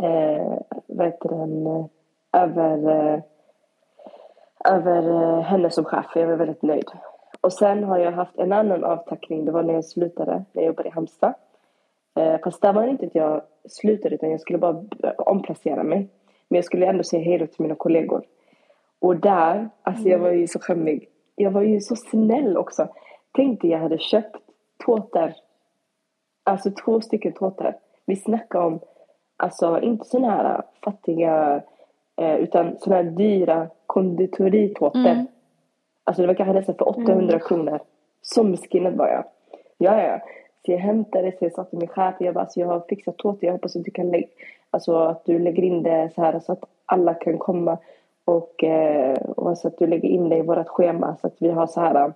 Eh, 0.02 0.58
vad 0.86 1.06
heter 1.06 1.28
den? 1.28 1.66
Över, 2.32 2.88
eh, 2.90 3.20
över 4.74 5.10
eh, 5.10 5.40
henne 5.40 5.70
som 5.70 5.84
chef. 5.84 6.06
Jag 6.14 6.26
var 6.26 6.36
väldigt 6.36 6.62
nöjd. 6.62 6.90
Och 7.46 7.52
sen 7.52 7.84
har 7.84 7.98
jag 7.98 8.12
haft 8.12 8.38
en 8.38 8.52
annan 8.52 8.84
avtackning. 8.84 9.44
Det 9.44 9.52
var 9.52 9.62
när 9.62 9.74
jag 9.74 9.84
slutade. 9.84 10.44
När 10.52 10.62
jag 10.62 10.66
jobbade 10.66 10.88
i 10.88 10.92
Halmstad. 10.92 11.34
Eh, 12.16 12.36
fast 12.44 12.62
där 12.62 12.72
var 12.72 12.82
det 12.82 12.90
inte 12.90 13.06
att 13.06 13.14
jag 13.14 13.42
slutade 13.68 14.14
utan 14.14 14.30
jag 14.30 14.40
skulle 14.40 14.58
bara 14.58 14.84
omplacera 15.18 15.82
mig. 15.82 16.08
Men 16.48 16.56
jag 16.56 16.64
skulle 16.64 16.86
ändå 16.86 17.04
säga 17.04 17.24
hej 17.24 17.38
då 17.38 17.46
till 17.46 17.62
mina 17.62 17.74
kollegor. 17.74 18.22
Och 18.98 19.16
där, 19.16 19.68
alltså 19.82 20.08
jag 20.08 20.18
var 20.18 20.30
ju 20.30 20.46
så 20.46 20.58
skämmig. 20.58 21.08
Jag 21.34 21.50
var 21.50 21.62
ju 21.62 21.80
så 21.80 21.96
snäll 21.96 22.56
också. 22.56 22.88
Tänkte 23.32 23.68
jag 23.68 23.78
hade 23.78 23.98
köpt 23.98 24.36
tårtor. 24.86 25.32
Alltså 26.44 26.70
två 26.70 27.00
stycken 27.00 27.32
tårtor. 27.32 27.74
Vi 28.06 28.16
snackar 28.16 28.60
om, 28.60 28.80
alltså 29.36 29.80
inte 29.80 30.04
såna 30.04 30.30
här 30.30 30.62
fattiga, 30.84 31.62
eh, 32.16 32.36
utan 32.36 32.76
såna 32.78 32.96
här 32.96 33.04
dyra 33.04 33.68
konditoritårtor. 33.86 35.10
Mm. 35.10 35.26
Alltså 36.06 36.22
det 36.22 36.26
var 36.26 36.34
kanske 36.34 36.52
nästan 36.52 36.75
för 36.75 36.88
800 36.88 37.38
kronor. 37.38 37.80
Så 38.22 38.42
misskinnad 38.44 38.94
var 38.94 39.08
jag. 39.08 39.25
Ja, 39.78 40.02
ja. 40.02 40.20
Så 40.66 40.72
jag 40.72 40.78
hämtade, 40.78 41.32
så 41.38 41.44
jag 41.44 41.52
sa 41.52 41.64
till 41.64 41.78
min 41.78 41.88
chef, 41.88 42.14
jag 42.18 42.34
bara, 42.34 42.40
alltså 42.40 42.60
jag 42.60 42.66
har 42.66 42.84
fixat 42.88 43.16
tårta, 43.16 43.46
jag 43.46 43.52
hoppas 43.52 43.76
att 43.76 43.84
du 43.84 43.90
kan 43.90 44.10
lägga, 44.10 44.26
alltså 44.70 44.96
att 44.96 45.25
du 45.25 45.38
lägger 45.38 45.62
in 45.62 45.82
det 45.82 46.10
så 46.14 46.22
här 46.22 46.40
så 46.40 46.52
att 46.52 46.64
alla 46.86 47.14
kan 47.14 47.38
komma 47.38 47.78
och, 48.25 48.64
eh, 48.64 49.14
och 49.22 49.58
så 49.58 49.68
att 49.68 49.78
du 49.78 49.86
lägger 49.86 50.08
in 50.08 50.28
det 50.28 50.36
i 50.36 50.42
vårt 50.42 50.68
schema 50.68 51.16
så 51.20 51.26
att 51.26 51.36
vi 51.38 51.50
har 51.50 51.66
så 51.66 51.80
här 51.80 52.12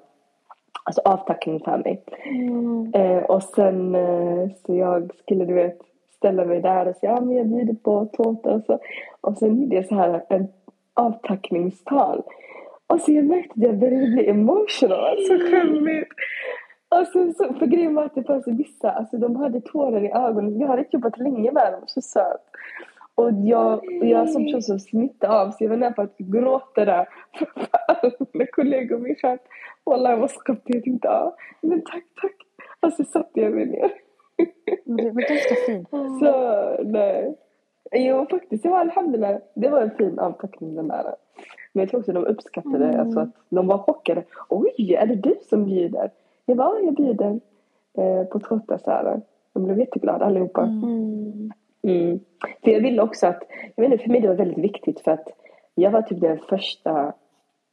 alltså 0.85 1.00
avtackning 1.04 1.61
för 1.61 1.78
mig. 1.78 2.02
Mm. 2.25 2.92
Eh, 2.94 3.23
och 3.23 3.42
sen 3.42 3.94
eh, 3.94 4.49
så 4.66 4.75
jag 4.75 5.11
skulle 5.18 5.44
du 5.44 5.54
vet 5.54 5.78
ställa 6.16 6.44
mig 6.44 6.61
där 6.61 6.88
och 6.88 6.97
säga 6.97 7.12
ja 7.12 7.20
men 7.20 7.37
jag 7.37 7.47
bjuder 7.47 7.75
på 7.75 8.06
tårta 8.06 8.54
och 8.54 8.62
så. 8.66 8.78
Och 9.20 9.38
sen 9.38 9.62
gjorde 9.62 9.76
jag 9.76 9.87
så 9.87 9.94
här 9.94 10.25
en 10.28 10.49
avtackningstal. 10.94 12.23
Och 12.90 13.00
så 13.00 13.12
jag 13.12 13.25
märkte 13.25 13.52
att 13.52 13.62
jag 13.62 13.78
började 13.78 14.06
bli 14.06 14.28
emotional, 14.28 15.16
så 15.26 15.38
skämmigt. 15.38 16.12
Och 16.88 17.06
sen 17.06 17.35
så, 17.35 17.54
för 17.54 17.66
grejen 17.66 17.94
var 17.94 18.04
att 18.04 18.14
det 18.14 18.25
fanns 18.25 18.49
vissa, 18.49 18.90
alltså 18.90 19.16
de 19.16 19.37
hade 19.37 19.61
tårar 19.61 20.04
i 20.04 20.11
ögonen. 20.12 20.61
Jag 20.61 20.68
hade 20.68 20.82
inte 20.82 20.97
jobbat 20.97 21.18
länge 21.18 21.52
med 21.52 21.73
dem, 21.73 21.82
så 21.87 22.02
söt. 22.02 22.44
Och 23.14 23.30
jag, 23.32 23.75
och 24.00 24.06
jag 24.06 24.30
som 24.30 24.44
person 24.44 24.62
som 24.62 24.78
smittade 24.78 25.40
av 25.40 25.50
så 25.50 25.64
jag 25.64 25.68
var 25.68 25.76
nära 25.76 25.92
på 25.92 26.02
att 26.02 26.18
gråta 26.18 26.85
där 26.85 27.09
mina 28.32 28.47
kollegor 28.47 28.97
och 28.97 29.02
min 29.02 29.16
chef. 29.16 29.40
Wallah, 29.85 30.11
jag 30.11 30.18
var 30.18 30.28
så 30.28 30.40
Jag 30.47 30.85
tänkte 30.85 31.09
ja, 31.09 31.37
men 31.61 31.82
tack, 31.82 32.04
tack. 32.23 32.37
Och 32.80 32.92
så 32.92 33.04
satte 33.04 33.40
jag 33.40 33.52
mig 33.52 33.66
ner. 33.66 33.92
Det 34.85 35.11
var 35.11 35.28
ganska 35.28 35.54
fint. 35.66 35.88
Så 36.20 36.76
nej. 36.85 37.37
Jo 37.92 38.26
faktiskt, 38.30 38.62
det 38.62 38.68
var 38.68 38.78
alhamdulillah. 38.78 39.37
Det 39.54 39.68
var 39.68 39.80
en 39.80 39.90
fin 39.90 40.18
avtackning 40.18 40.75
den 40.75 40.88
där. 40.88 41.14
Men 41.73 41.81
jag 41.81 41.91
tror 41.91 42.00
också 42.00 42.12
de 42.12 42.27
uppskattade 42.27 42.85
mm. 42.85 43.00
alltså 43.00 43.21
att 43.21 43.29
de 43.49 43.67
var 43.67 43.79
chockade. 43.79 44.25
Oj, 44.49 44.95
är 44.95 45.07
det 45.07 45.15
du 45.15 45.35
som 45.49 45.65
bjuder? 45.65 46.11
Jag 46.47 46.57
bara, 46.57 46.81
jag 46.81 46.95
bjuder 46.95 47.41
eh, 47.99 48.25
på 48.25 48.41
här. 48.87 49.21
De 49.53 49.65
blev 49.65 49.79
jätteglada 49.79 50.25
allihopa. 50.25 50.62
Mm. 50.62 51.53
Mm. 51.83 52.21
För 52.65 52.71
jag 52.71 52.81
ville 52.81 53.03
också 53.03 53.27
att, 53.27 53.43
jag 53.77 53.85
inte, 53.85 53.99
för 53.99 54.11
mig 54.11 54.21
det 54.21 54.29
var 54.29 54.35
väldigt 54.35 54.65
viktigt 54.65 55.00
för 55.00 55.11
att 55.11 55.29
jag 55.75 55.91
var 55.91 56.03
typ 56.03 56.21
den 56.21 56.39
första, 56.39 57.12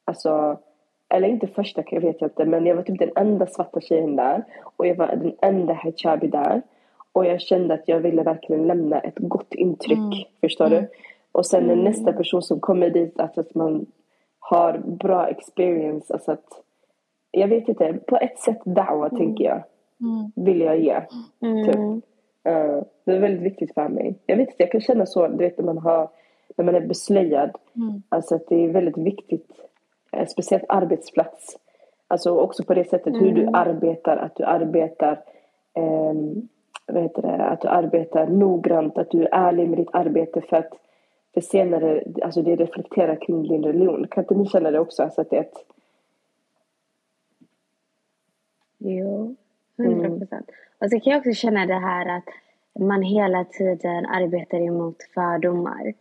alltså, 0.05 0.59
eller 1.09 1.27
inte 1.27 1.47
första 1.47 1.83
jag 1.91 2.01
vet 2.01 2.21
jag 2.21 2.27
inte, 2.27 2.45
men 2.45 2.65
jag 2.65 2.75
var 2.75 2.83
typ 2.83 2.99
den 2.99 3.11
enda 3.15 3.47
svarta 3.47 3.81
tjejen 3.81 4.15
där 4.15 4.43
och 4.61 4.87
jag 4.87 4.95
var 4.95 5.07
den 5.07 5.35
enda 5.41 5.73
hijabi 5.73 6.27
där. 6.27 6.61
Och 7.11 7.25
jag 7.25 7.41
kände 7.41 7.73
att 7.73 7.83
jag 7.85 7.99
ville 7.99 8.23
verkligen 8.23 8.67
lämna 8.67 8.99
ett 8.99 9.17
gott 9.17 9.53
intryck, 9.53 9.97
mm. 9.97 10.11
förstår 10.41 10.65
mm. 10.65 10.81
du? 10.81 10.87
Och 11.31 11.45
sen 11.45 11.63
mm. 11.63 11.83
nästa 11.83 12.13
person 12.13 12.41
som 12.41 12.59
kommer 12.59 12.89
dit, 12.89 13.19
alltså 13.19 13.41
att 13.41 13.55
man 13.55 13.85
har 14.39 14.77
bra 14.77 15.27
experience, 15.27 16.13
alltså 16.13 16.31
att 16.31 16.63
jag 17.31 17.47
vet 17.47 17.69
inte, 17.69 17.93
på 18.07 18.17
ett 18.17 18.39
sätt 18.39 18.61
dawa 18.65 19.07
mm. 19.07 19.17
tänker 19.17 19.43
jag, 19.43 19.63
mm. 20.01 20.31
vill 20.35 20.61
jag 20.61 20.79
ge. 20.79 21.01
Typ. 21.65 21.75
Uh, 21.75 22.83
det 23.03 23.11
är 23.11 23.19
väldigt 23.19 23.41
viktigt 23.41 23.73
för 23.73 23.89
mig. 23.89 24.15
Jag 24.25 24.37
vet 24.37 24.49
inte, 24.49 24.63
jag 24.63 24.71
kan 24.71 24.81
känna 24.81 25.05
så, 25.05 25.27
du 25.27 25.37
vet 25.37 25.57
när 25.57 25.65
man, 25.65 25.77
har, 25.77 26.09
när 26.55 26.65
man 26.65 26.75
är 26.75 26.81
beslöjad. 26.81 27.51
Mm. 27.75 28.01
Alltså 28.09 28.35
att 28.35 28.47
det 28.47 28.55
är 28.55 28.69
väldigt 28.69 28.97
viktigt, 28.97 29.51
eh, 30.11 30.27
speciellt 30.27 30.65
arbetsplats. 30.69 31.57
Alltså 32.07 32.39
också 32.39 32.63
på 32.63 32.73
det 32.73 32.89
sättet 32.89 33.07
mm. 33.07 33.19
hur 33.19 33.31
du 33.31 33.41
mm. 33.41 33.55
arbetar, 33.55 34.17
att 34.17 34.35
du 34.35 34.43
arbetar 34.43 35.19
um, 35.75 36.47
vad 36.87 37.03
heter 37.03 37.21
det, 37.21 37.43
att 37.43 37.61
du 37.61 37.67
arbetar 37.67 38.27
noggrant, 38.27 38.97
att 38.97 39.11
du 39.11 39.23
är 39.23 39.29
ärlig 39.31 39.69
med 39.69 39.79
ditt 39.79 39.89
arbete 39.93 40.41
för 40.41 40.57
att 40.57 40.73
för 41.37 41.41
senare, 41.41 42.03
alltså 42.21 42.41
det 42.41 42.55
reflekterar 42.55 43.15
kring 43.21 43.43
din 43.43 43.63
religion. 43.63 44.07
Kan 44.07 44.23
inte 44.23 44.35
ni 44.35 44.45
känna 44.45 44.71
det 44.71 44.79
också? 44.79 45.03
Alltså 45.03 45.21
att 45.21 45.29
det 45.29 45.35
är 45.37 45.41
ett... 45.41 45.65
Jo, 48.77 49.35
hundra 49.77 50.09
procent. 50.09 50.31
Mm. 50.49 50.77
Och 50.79 50.89
så 50.89 50.99
kan 50.99 51.13
jag 51.13 51.19
också 51.19 51.31
känna 51.31 51.65
det 51.65 51.79
här 51.79 52.17
att 52.17 52.23
man 52.79 53.01
hela 53.01 53.45
tiden 53.45 54.05
arbetar 54.05 54.57
emot 54.57 54.95
fördomar. 55.13 55.93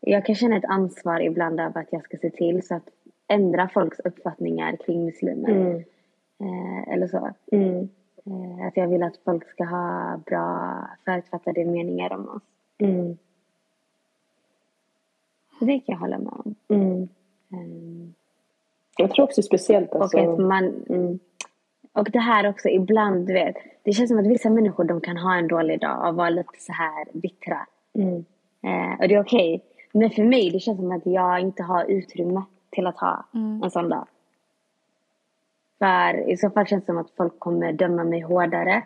Jag 0.00 0.26
kan 0.26 0.34
känna 0.34 0.56
ett 0.56 0.64
ansvar 0.64 1.20
ibland 1.20 1.60
av 1.60 1.78
att 1.78 1.88
jag 1.90 2.04
ska 2.04 2.16
se 2.16 2.30
till 2.30 2.66
så 2.66 2.74
att 2.74 2.88
ändra 3.28 3.68
folks 3.68 4.00
uppfattningar 4.00 4.76
kring 4.76 5.04
muslimer. 5.04 5.50
Mm. 5.50 5.76
Eh, 6.40 6.92
eller 6.92 7.06
så. 7.06 7.30
Mm. 7.52 7.88
Eh, 8.26 8.66
att 8.66 8.76
jag 8.76 8.88
vill 8.88 9.02
att 9.02 9.16
folk 9.24 9.48
ska 9.48 9.64
ha 9.64 10.16
bra 10.26 10.78
förutfattade 11.04 11.64
meningar 11.64 12.12
om 12.12 12.28
oss. 12.28 12.42
Så 15.62 15.66
det 15.66 15.78
kan 15.80 15.92
jag 15.92 16.00
hålla 16.00 16.18
med 16.18 16.32
om. 16.32 16.54
Mm. 16.68 17.08
Um, 17.52 18.14
jag 18.96 19.10
tror 19.10 19.24
också 19.24 19.42
speciellt 19.42 19.94
alltså. 19.94 20.18
Och 20.18 20.32
att 20.32 20.38
man... 20.38 20.84
Mm. 20.88 21.18
Och 21.92 22.10
det 22.10 22.18
här 22.18 22.48
också 22.48 22.68
ibland, 22.68 23.26
du 23.26 23.32
vet. 23.32 23.56
Det 23.82 23.92
känns 23.92 24.10
som 24.10 24.18
att 24.18 24.26
vissa 24.26 24.50
människor 24.50 24.84
de 24.84 25.00
kan 25.00 25.16
ha 25.16 25.36
en 25.36 25.48
dålig 25.48 25.80
dag 25.80 26.08
och 26.08 26.14
vara 26.14 26.30
lite 26.30 26.58
så 26.58 26.72
här 26.72 27.06
bittra. 27.12 27.66
Mm. 27.94 28.24
Eh, 28.62 29.00
och 29.00 29.08
det 29.08 29.14
är 29.14 29.20
okej. 29.20 29.54
Okay. 29.54 29.60
Men 29.92 30.10
för 30.10 30.24
mig 30.24 30.50
det 30.50 30.60
känns 30.60 30.78
som 30.78 30.92
att 30.92 31.06
jag 31.06 31.40
inte 31.40 31.62
har 31.62 31.84
utrymme 31.84 32.42
till 32.70 32.86
att 32.86 32.98
ha 32.98 33.24
mm. 33.34 33.62
en 33.62 33.70
sån 33.70 33.88
dag. 33.88 34.06
För 35.78 36.30
i 36.30 36.36
så 36.36 36.50
fall 36.50 36.66
känns 36.66 36.82
det 36.84 36.86
som 36.86 36.98
att 36.98 37.10
folk 37.10 37.38
kommer 37.38 37.72
döma 37.72 38.04
mig 38.04 38.20
hårdare. 38.20 38.82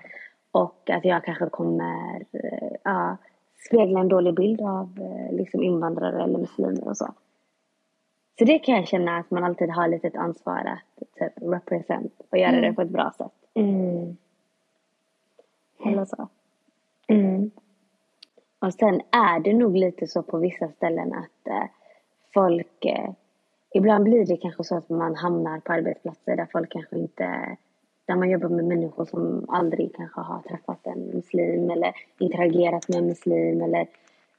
Och 0.50 0.90
att 0.90 1.04
jag 1.04 1.24
kanske 1.24 1.48
kommer 1.48 2.16
uh, 2.86 3.14
spegla 3.66 4.00
en 4.00 4.08
dålig 4.08 4.34
bild 4.34 4.60
av 4.60 4.98
uh, 5.00 5.36
liksom 5.36 5.62
invandrare 5.62 6.22
eller 6.22 6.38
muslimer 6.38 6.88
och 6.88 6.96
så. 6.96 7.14
Så 8.38 8.44
det 8.44 8.58
kan 8.58 8.74
jag 8.74 8.88
känna 8.88 9.16
att 9.16 9.30
man 9.30 9.44
alltid 9.44 9.70
har 9.70 9.88
lite 9.88 10.06
ett 10.06 10.16
ansvar 10.16 10.56
att 10.56 11.08
typ, 11.18 11.32
represent 11.36 12.20
och 12.30 12.38
göra 12.38 12.48
mm. 12.48 12.62
det 12.62 12.72
på 12.72 12.82
ett 12.82 12.90
bra 12.90 13.12
sätt. 13.18 13.32
Mm. 13.54 14.16
Eller 15.84 16.04
så. 16.04 16.28
Mm. 17.08 17.50
Och 18.58 18.74
sen 18.74 19.00
är 19.10 19.40
det 19.40 19.54
nog 19.54 19.76
lite 19.76 20.06
så 20.06 20.22
på 20.22 20.38
vissa 20.38 20.68
ställen 20.68 21.12
att 21.14 21.52
uh, 21.52 21.68
folk 22.34 22.86
ibland 23.74 24.04
blir 24.04 24.26
det 24.26 24.36
kanske 24.36 24.64
så 24.64 24.76
att 24.76 24.88
man 24.88 25.14
hamnar 25.14 25.60
på 25.60 25.72
arbetsplatser 25.72 26.36
där 26.36 26.48
folk 26.52 26.72
kanske 26.72 26.98
inte 26.98 27.56
där 28.06 28.16
man 28.16 28.30
jobbar 28.30 28.48
med 28.48 28.64
människor 28.64 29.04
som 29.04 29.46
aldrig 29.48 29.94
kanske 29.96 30.20
har 30.20 30.42
träffat 30.42 30.85
muslim 31.16 31.70
eller 31.70 31.92
interagerat 32.18 32.88
med 32.88 32.98
en 32.98 33.06
muslim 33.06 33.62
eller 33.62 33.86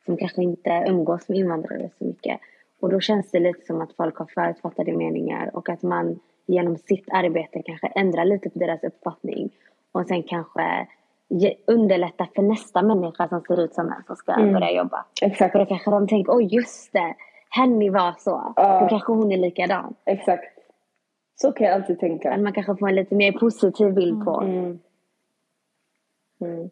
som 0.05 0.17
kanske 0.17 0.43
inte 0.43 0.86
umgås 0.88 1.29
med 1.29 1.38
invandrare 1.38 1.89
så 1.98 2.05
mycket. 2.05 2.39
Och 2.79 2.89
då 2.89 3.00
känns 3.00 3.31
det 3.31 3.39
lite 3.39 3.65
som 3.65 3.81
att 3.81 3.93
folk 3.93 4.15
har 4.15 4.25
förutfattade 4.25 4.93
meningar 4.93 5.50
och 5.53 5.69
att 5.69 5.84
man 5.84 6.19
genom 6.46 6.77
sitt 6.77 7.10
arbete 7.12 7.62
kanske 7.65 7.88
ändrar 7.88 8.25
lite 8.25 8.50
på 8.50 8.60
deras 8.60 8.84
uppfattning 8.84 9.50
och 9.91 10.05
sen 10.07 10.24
kanske 10.24 10.88
underlätta 11.67 12.27
för 12.36 12.41
nästa 12.41 12.81
människa 12.81 13.27
som 13.27 13.41
ser 13.41 13.62
ut 13.62 13.74
som 13.74 13.86
en 13.86 14.03
som 14.07 14.15
ska 14.15 14.34
mm. 14.34 14.53
börja 14.53 14.72
jobba. 14.72 15.05
Exakt. 15.22 15.51
För 15.51 15.60
då 15.60 15.65
kanske 15.65 15.91
de 15.91 16.07
tänker, 16.07 16.36
oj 16.36 16.55
just 16.55 16.93
det, 16.93 17.15
Henny 17.50 17.89
var 17.89 18.15
så. 18.17 18.36
Uh, 18.36 18.79
då 18.81 18.88
kanske 18.89 19.12
hon 19.12 19.31
är 19.31 19.38
likadan. 19.38 19.93
Exakt. 20.05 20.53
Så 21.36 21.51
kan 21.51 21.67
jag 21.67 21.75
alltid 21.75 22.00
tänka. 22.00 22.34
Att 22.34 22.39
man 22.39 22.53
kanske 22.53 22.75
får 22.75 22.89
en 22.89 22.96
lite 22.96 23.15
mer 23.15 23.31
positiv 23.31 23.93
bild 23.93 24.25
på. 24.25 24.41
Mm. 24.41 24.79
Mm. 26.39 26.70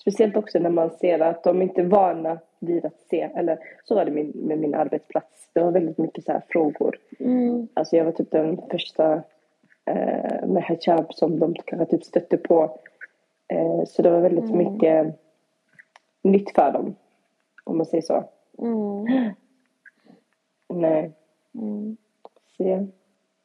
Speciellt 0.00 0.36
också 0.36 0.58
när 0.58 0.70
man 0.70 0.90
ser 0.90 1.20
att 1.20 1.44
de 1.44 1.62
inte 1.62 1.80
är 1.80 1.86
vana 1.86 2.38
vid 2.58 2.84
att 2.84 3.00
se. 3.00 3.20
Eller 3.20 3.58
så 3.84 3.94
var 3.94 4.04
det 4.04 4.10
med, 4.10 4.34
med 4.34 4.58
min 4.58 4.74
arbetsplats. 4.74 5.50
Det 5.52 5.60
var 5.60 5.70
väldigt 5.70 5.98
mycket 5.98 6.24
så 6.24 6.40
frågor. 6.48 6.98
Mm. 7.18 7.68
Alltså 7.74 7.96
jag 7.96 8.04
var 8.04 8.12
typ 8.12 8.30
den 8.30 8.60
första 8.70 9.22
eh, 9.84 10.46
med 10.46 10.64
hijab 10.64 11.14
som 11.14 11.38
de 11.38 11.54
kanske 11.54 11.96
typ 11.96 12.04
stötte 12.04 12.36
på. 12.36 12.78
Eh, 13.48 13.84
så 13.86 14.02
det 14.02 14.10
var 14.10 14.20
väldigt 14.20 14.50
mm. 14.50 14.58
mycket 14.58 15.20
nytt 16.22 16.50
för 16.54 16.72
dem. 16.72 16.94
Om 17.64 17.76
man 17.76 17.86
säger 17.86 18.02
så. 18.02 18.24
Mm. 18.58 19.34
Nej. 20.80 21.12
Mm. 21.54 21.96
Se. 22.56 22.86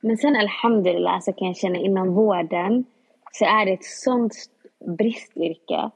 Men 0.01 0.17
sen 0.17 0.35
alhamdulillah 0.35 1.19
så 1.19 1.33
kan 1.33 1.47
jag 1.47 1.57
känna 1.57 1.77
inom 1.77 2.13
vården 2.13 2.85
så 3.31 3.45
är 3.45 3.65
det 3.65 3.73
ett 3.73 3.83
sånt 3.83 4.33
bristyrke. 4.97 5.91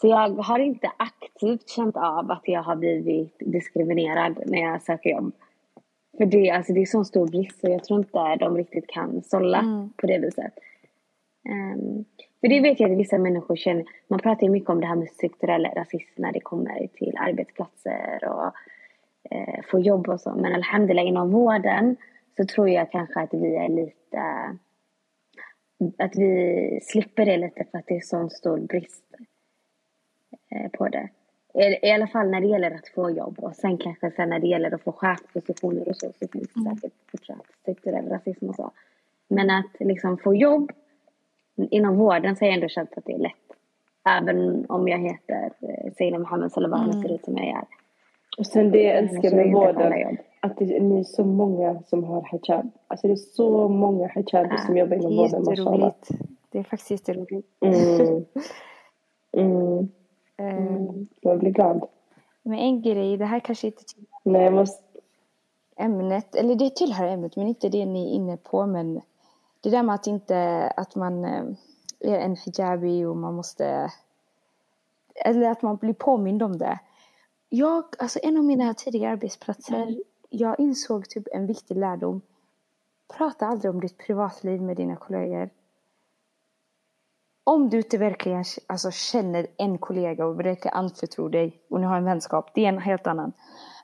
Så 0.00 0.08
jag 0.08 0.28
har 0.28 0.58
inte 0.58 0.92
aktivt 0.96 1.68
känt 1.68 1.96
av 1.96 2.30
att 2.30 2.42
jag 2.44 2.62
har 2.62 2.76
blivit 2.76 3.36
diskriminerad 3.40 4.42
när 4.46 4.58
jag 4.58 4.82
söker 4.82 5.10
jobb. 5.10 5.32
För 6.18 6.26
det, 6.26 6.50
alltså 6.50 6.72
det 6.72 6.80
är 6.80 6.86
sån 6.86 7.04
stor 7.04 7.26
brist 7.26 7.60
så 7.60 7.70
jag 7.70 7.84
tror 7.84 7.98
inte 7.98 8.36
de 8.36 8.56
riktigt 8.56 8.86
kan 8.86 9.22
sålla 9.22 9.58
mm. 9.58 9.92
på 9.96 10.06
det 10.06 10.18
viset. 10.18 10.52
Um, 11.48 12.04
för 12.40 12.48
det 12.48 12.60
vet 12.60 12.80
jag 12.80 12.92
att 12.92 12.98
vissa 12.98 13.18
människor 13.18 13.56
känner. 13.56 13.84
Man 14.08 14.20
pratar 14.20 14.42
ju 14.42 14.52
mycket 14.52 14.70
om 14.70 14.80
det 14.80 14.86
här 14.86 14.96
med 14.96 15.08
strukturell 15.08 15.66
rasism 15.66 16.22
när 16.22 16.32
det 16.32 16.40
kommer 16.40 16.86
till 16.86 17.16
arbetsplatser 17.18 18.24
och 18.24 18.52
eh, 19.30 19.60
få 19.70 19.78
jobb 19.78 20.08
och 20.08 20.20
så. 20.20 20.34
Men 20.34 20.54
alhamdulillah 20.54 21.06
inom 21.06 21.30
vården 21.30 21.96
så 22.36 22.44
tror 22.44 22.68
jag 22.68 22.90
kanske 22.90 23.20
att 23.20 23.34
vi 23.34 23.56
är 23.56 23.68
lite... 23.68 24.22
Att 25.98 26.16
vi 26.16 26.80
slipper 26.82 27.26
det 27.26 27.36
lite 27.36 27.64
för 27.70 27.78
att 27.78 27.86
det 27.86 27.96
är 27.96 28.00
sån 28.00 28.30
stor 28.30 28.58
brist 28.58 29.04
eh, 30.50 30.70
på 30.70 30.88
det. 30.88 31.08
I, 31.54 31.86
I 31.88 31.90
alla 31.92 32.06
fall 32.06 32.30
när 32.30 32.40
det 32.40 32.46
gäller 32.46 32.70
att 32.70 32.88
få 32.88 33.10
jobb 33.10 33.38
och 33.38 33.56
sen 33.56 33.78
kanske 33.78 34.10
sen 34.10 34.28
när 34.28 34.38
det 34.38 34.46
gäller 34.46 34.74
att 34.74 34.82
få 34.82 34.92
chefspositioner 34.92 35.88
och 35.88 35.96
så 35.96 36.12
så 36.12 36.28
finns 36.28 36.52
det 36.54 36.60
mm. 36.60 36.76
säkert 36.76 36.92
fortsatt 37.10 37.46
strukturell 37.62 38.08
rasism 38.08 38.48
och 38.48 38.54
så. 38.54 38.70
Men 39.28 39.50
att 39.50 39.76
liksom 39.80 40.18
få 40.18 40.34
jobb 40.34 40.72
inom 41.56 41.96
vården 41.96 42.36
så 42.36 42.44
har 42.44 42.46
jag 42.46 42.54
ändå 42.54 42.68
känt 42.68 42.98
att 42.98 43.04
det 43.04 43.12
är 43.12 43.18
lätt. 43.18 43.34
Även 44.08 44.66
om 44.68 44.88
jag 44.88 44.98
heter 44.98 45.50
eh, 45.60 45.92
Zeina 45.92 46.18
Mohammed 46.18 46.50
vad 46.54 46.82
mm. 46.82 47.02
ser 47.02 47.14
ut 47.14 47.24
som 47.24 47.36
jag 47.36 47.46
gör. 47.46 47.66
Och 48.38 48.46
sen 48.46 48.70
det 48.70 48.82
jag 48.82 48.96
älskar 48.96 49.36
med 49.36 49.52
vården, 49.52 50.18
att 50.40 50.56
det 50.56 50.76
är, 50.76 51.04
så 51.04 51.24
många 51.24 51.82
som 51.82 52.04
har 52.04 52.28
hijab. 52.30 52.70
Alltså 52.88 53.06
det 53.06 53.12
är 53.12 53.16
så 53.16 53.68
många 53.68 54.08
hijaber 54.08 54.50
ja, 54.50 54.58
som 54.66 54.76
jobbar 54.76 54.96
inom 54.96 55.16
vården. 55.16 55.44
Jätteroligt. 55.44 56.08
Det 56.50 56.58
är 56.58 56.62
faktiskt 56.62 56.90
jätteroligt. 56.90 57.48
Mm. 57.60 58.24
Mm. 59.32 59.88
Mm. 60.40 61.08
Jag 61.20 61.38
blir 61.38 61.50
glad. 61.50 61.88
Men 62.42 62.58
en 62.58 62.82
grej, 62.82 63.16
det 63.16 63.24
här 63.24 63.40
kanske 63.40 63.66
inte 63.66 63.82
Nej, 64.22 64.42
jag 64.42 64.52
måste... 64.52 64.82
ämnet, 65.76 66.34
eller 66.34 66.54
det 66.54 66.76
tillhör 66.76 67.08
ämnet 67.08 67.36
men 67.36 67.48
inte 67.48 67.68
det 67.68 67.86
ni 67.86 68.10
är 68.10 68.14
inne 68.14 68.36
på 68.36 68.66
men 68.66 69.00
det 69.60 69.70
där 69.70 69.82
med 69.82 69.94
att 69.94 70.06
inte, 70.06 70.68
att 70.76 70.94
man 70.94 71.24
eh, 71.24 71.44
är 72.00 72.18
en 72.18 72.36
hijabi 72.36 73.04
och 73.04 73.16
man 73.16 73.34
måste, 73.34 73.92
eller 75.14 75.50
att 75.50 75.62
man 75.62 75.76
blir 75.76 75.92
påmind 75.92 76.42
om 76.42 76.58
det. 76.58 76.78
Jag, 77.48 77.84
alltså 77.98 78.18
en 78.22 78.36
av 78.36 78.44
mina 78.44 78.74
tidiga 78.74 79.10
arbetsplatser. 79.10 79.98
Jag 80.28 80.60
insåg 80.60 81.08
typ 81.08 81.28
en 81.32 81.46
viktig 81.46 81.76
lärdom. 81.76 82.20
Prata 83.16 83.46
aldrig 83.46 83.70
om 83.70 83.80
ditt 83.80 83.98
privatliv 83.98 84.62
med 84.62 84.76
dina 84.76 84.96
kollegor. 84.96 85.50
Om 87.44 87.70
du 87.70 87.76
inte 87.76 87.98
verkligen 87.98 88.44
alltså, 88.66 88.90
känner 88.90 89.46
en 89.56 89.78
kollega 89.78 90.26
och 90.26 90.40
verkligen 90.40 90.76
anförtror 90.76 91.30
dig 91.30 91.62
och 91.68 91.80
ni 91.80 91.86
har 91.86 91.96
en 91.96 92.04
vänskap, 92.04 92.50
det 92.54 92.64
är 92.64 92.68
en 92.68 92.78
helt 92.78 93.06
annan. 93.06 93.32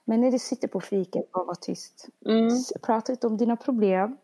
Men 0.04 0.20
när 0.20 0.30
du 0.30 0.38
sitter 0.38 0.68
på 0.68 0.80
fiket, 0.80 1.32
bara 1.32 1.44
var 1.44 1.54
tyst. 1.54 2.08
Mm. 2.26 2.50
Prata 2.82 3.12
inte 3.12 3.26
om 3.26 3.36
dina 3.36 3.56
problem. 3.56 4.16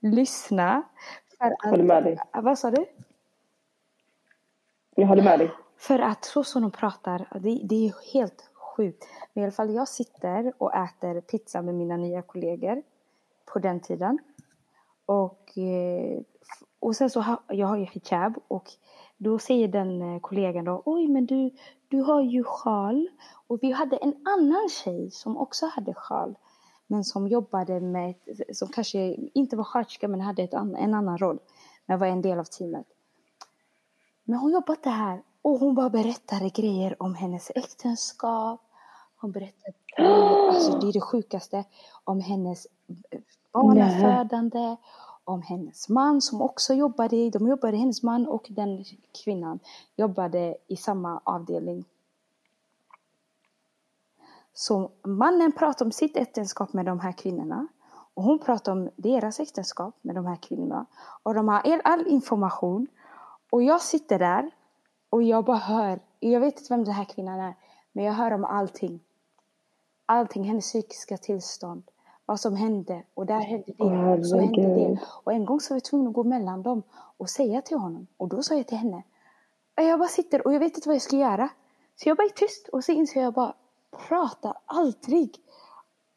Lyssna. 0.00 0.82
För 1.38 1.72
att, 1.72 1.84
med 1.84 2.04
dig. 2.04 2.18
Vad 2.32 2.58
sa 2.58 2.70
du? 2.70 2.86
Jag 4.94 5.06
håller 5.06 5.22
med 5.22 5.38
dig. 5.38 5.50
För 5.76 5.98
att 5.98 6.24
så 6.24 6.44
som 6.44 6.62
de 6.62 6.70
pratar, 6.70 7.28
det, 7.40 7.60
det 7.64 7.88
är 7.88 8.12
helt 8.12 8.49
sjukt. 8.80 9.04
Men 9.32 9.42
i 9.42 9.44
alla 9.44 9.52
fall 9.52 9.74
jag 9.74 9.88
sitter 9.88 10.52
och 10.58 10.74
äter 10.74 11.20
pizza 11.20 11.62
med 11.62 11.74
mina 11.74 11.96
nya 11.96 12.22
kollegor 12.22 12.82
på 13.52 13.58
den 13.58 13.80
tiden. 13.80 14.18
Och, 15.06 15.58
eh, 15.58 16.20
och 16.80 16.96
sen 16.96 17.10
så 17.10 17.20
har 17.20 17.38
jag 17.48 17.66
har 17.66 17.76
ju 17.76 17.84
hijab 17.84 18.34
och 18.48 18.64
då 19.16 19.38
säger 19.38 19.68
den 19.68 20.02
eh, 20.02 20.20
kollegan 20.20 20.64
då 20.64 20.82
oj 20.84 21.08
men 21.08 21.26
du, 21.26 21.50
du 21.88 22.02
har 22.02 22.20
ju 22.20 22.44
sjal. 22.44 23.08
Och 23.46 23.58
vi 23.62 23.72
hade 23.72 23.96
en 23.96 24.14
annan 24.26 24.68
tjej 24.68 25.10
som 25.10 25.36
också 25.36 25.66
hade 25.66 25.94
sjal. 25.94 26.34
Men 26.86 27.04
som 27.04 27.28
jobbade 27.28 27.80
med, 27.80 28.14
som 28.52 28.68
kanske 28.68 28.98
inte 29.14 29.56
var 29.56 29.64
sköterska 29.64 30.08
men 30.08 30.20
hade 30.20 30.42
ett, 30.42 30.54
en 30.54 30.94
annan 30.94 31.18
roll. 31.18 31.38
Men 31.86 31.98
var 31.98 32.06
en 32.06 32.22
del 32.22 32.38
av 32.38 32.44
teamet. 32.44 32.86
Men 34.24 34.38
hon 34.38 34.52
jobbade 34.52 34.90
här 34.90 35.22
och 35.42 35.58
hon 35.58 35.74
bara 35.74 35.90
berättade 35.90 36.48
grejer 36.48 37.02
om 37.02 37.14
hennes 37.14 37.50
äktenskap. 37.54 38.69
Hon 39.20 39.30
berättade, 39.30 39.72
eh, 39.98 40.48
alltså 40.48 40.78
det 40.78 40.88
är 40.88 40.92
det 40.92 41.00
sjukaste, 41.00 41.64
om 42.04 42.20
hennes 42.20 42.66
eh, 43.10 43.20
barnafödande, 43.52 44.76
om 45.24 45.42
hennes 45.42 45.88
man 45.88 46.20
som 46.20 46.42
också 46.42 46.74
jobbade, 46.74 47.30
de 47.30 47.48
jobbade, 47.48 47.76
hennes 47.76 48.02
man 48.02 48.26
och 48.28 48.46
den 48.50 48.84
kvinnan 49.24 49.58
jobbade 49.96 50.56
i 50.66 50.76
samma 50.76 51.20
avdelning. 51.24 51.84
Så 54.52 54.90
mannen 55.02 55.52
pratade 55.52 55.88
om 55.88 55.92
sitt 55.92 56.16
äktenskap 56.16 56.72
med 56.72 56.86
de 56.86 57.00
här 57.00 57.12
kvinnorna 57.12 57.66
och 58.14 58.22
hon 58.22 58.38
pratade 58.38 58.80
om 58.80 58.90
deras 58.96 59.40
äktenskap 59.40 59.94
med 60.02 60.14
de 60.14 60.26
här 60.26 60.36
kvinnorna. 60.36 60.86
Och 61.22 61.34
de 61.34 61.48
har 61.48 61.80
all 61.84 62.06
information. 62.06 62.86
Och 63.50 63.62
jag 63.62 63.82
sitter 63.82 64.18
där 64.18 64.50
och 65.10 65.22
jag 65.22 65.44
bara 65.44 65.56
hör, 65.56 66.00
jag 66.20 66.40
vet 66.40 66.58
inte 66.58 66.74
vem 66.74 66.84
den 66.84 66.94
här 66.94 67.04
kvinnan 67.04 67.40
är, 67.40 67.54
men 67.92 68.04
jag 68.04 68.12
hör 68.12 68.30
om 68.30 68.44
allting. 68.44 69.00
Allting, 70.10 70.44
hennes 70.44 70.64
psykiska 70.64 71.16
tillstånd, 71.16 71.82
vad 72.26 72.40
som 72.40 72.56
hände 72.56 73.02
och 73.14 73.26
där 73.26 73.40
hände 73.40 73.72
det 73.78 73.84
och 73.84 74.26
så 74.26 74.40
hände 74.40 74.62
det. 74.62 74.98
Och 75.06 75.32
en 75.32 75.44
gång 75.44 75.60
så 75.60 75.74
var 75.74 75.76
jag 75.76 75.84
tvungen 75.84 76.08
att 76.08 76.14
gå 76.14 76.24
mellan 76.24 76.62
dem 76.62 76.82
och 77.16 77.30
säga 77.30 77.62
till 77.62 77.76
honom. 77.76 78.06
Och 78.16 78.28
då 78.28 78.42
sa 78.42 78.54
jag 78.54 78.66
till 78.66 78.76
henne, 78.76 79.02
jag 79.74 79.98
bara 79.98 80.08
sitter 80.08 80.46
och 80.46 80.54
jag 80.54 80.60
vet 80.60 80.76
inte 80.76 80.88
vad 80.88 80.94
jag 80.94 81.02
ska 81.02 81.16
göra. 81.16 81.48
Så 81.96 82.08
jag 82.08 82.16
bara 82.16 82.24
är 82.24 82.28
tyst 82.28 82.68
och 82.68 82.84
så 82.84 82.92
inser 82.92 83.22
jag 83.22 83.34
bara, 83.34 83.54
prata 84.08 84.56
aldrig 84.66 85.36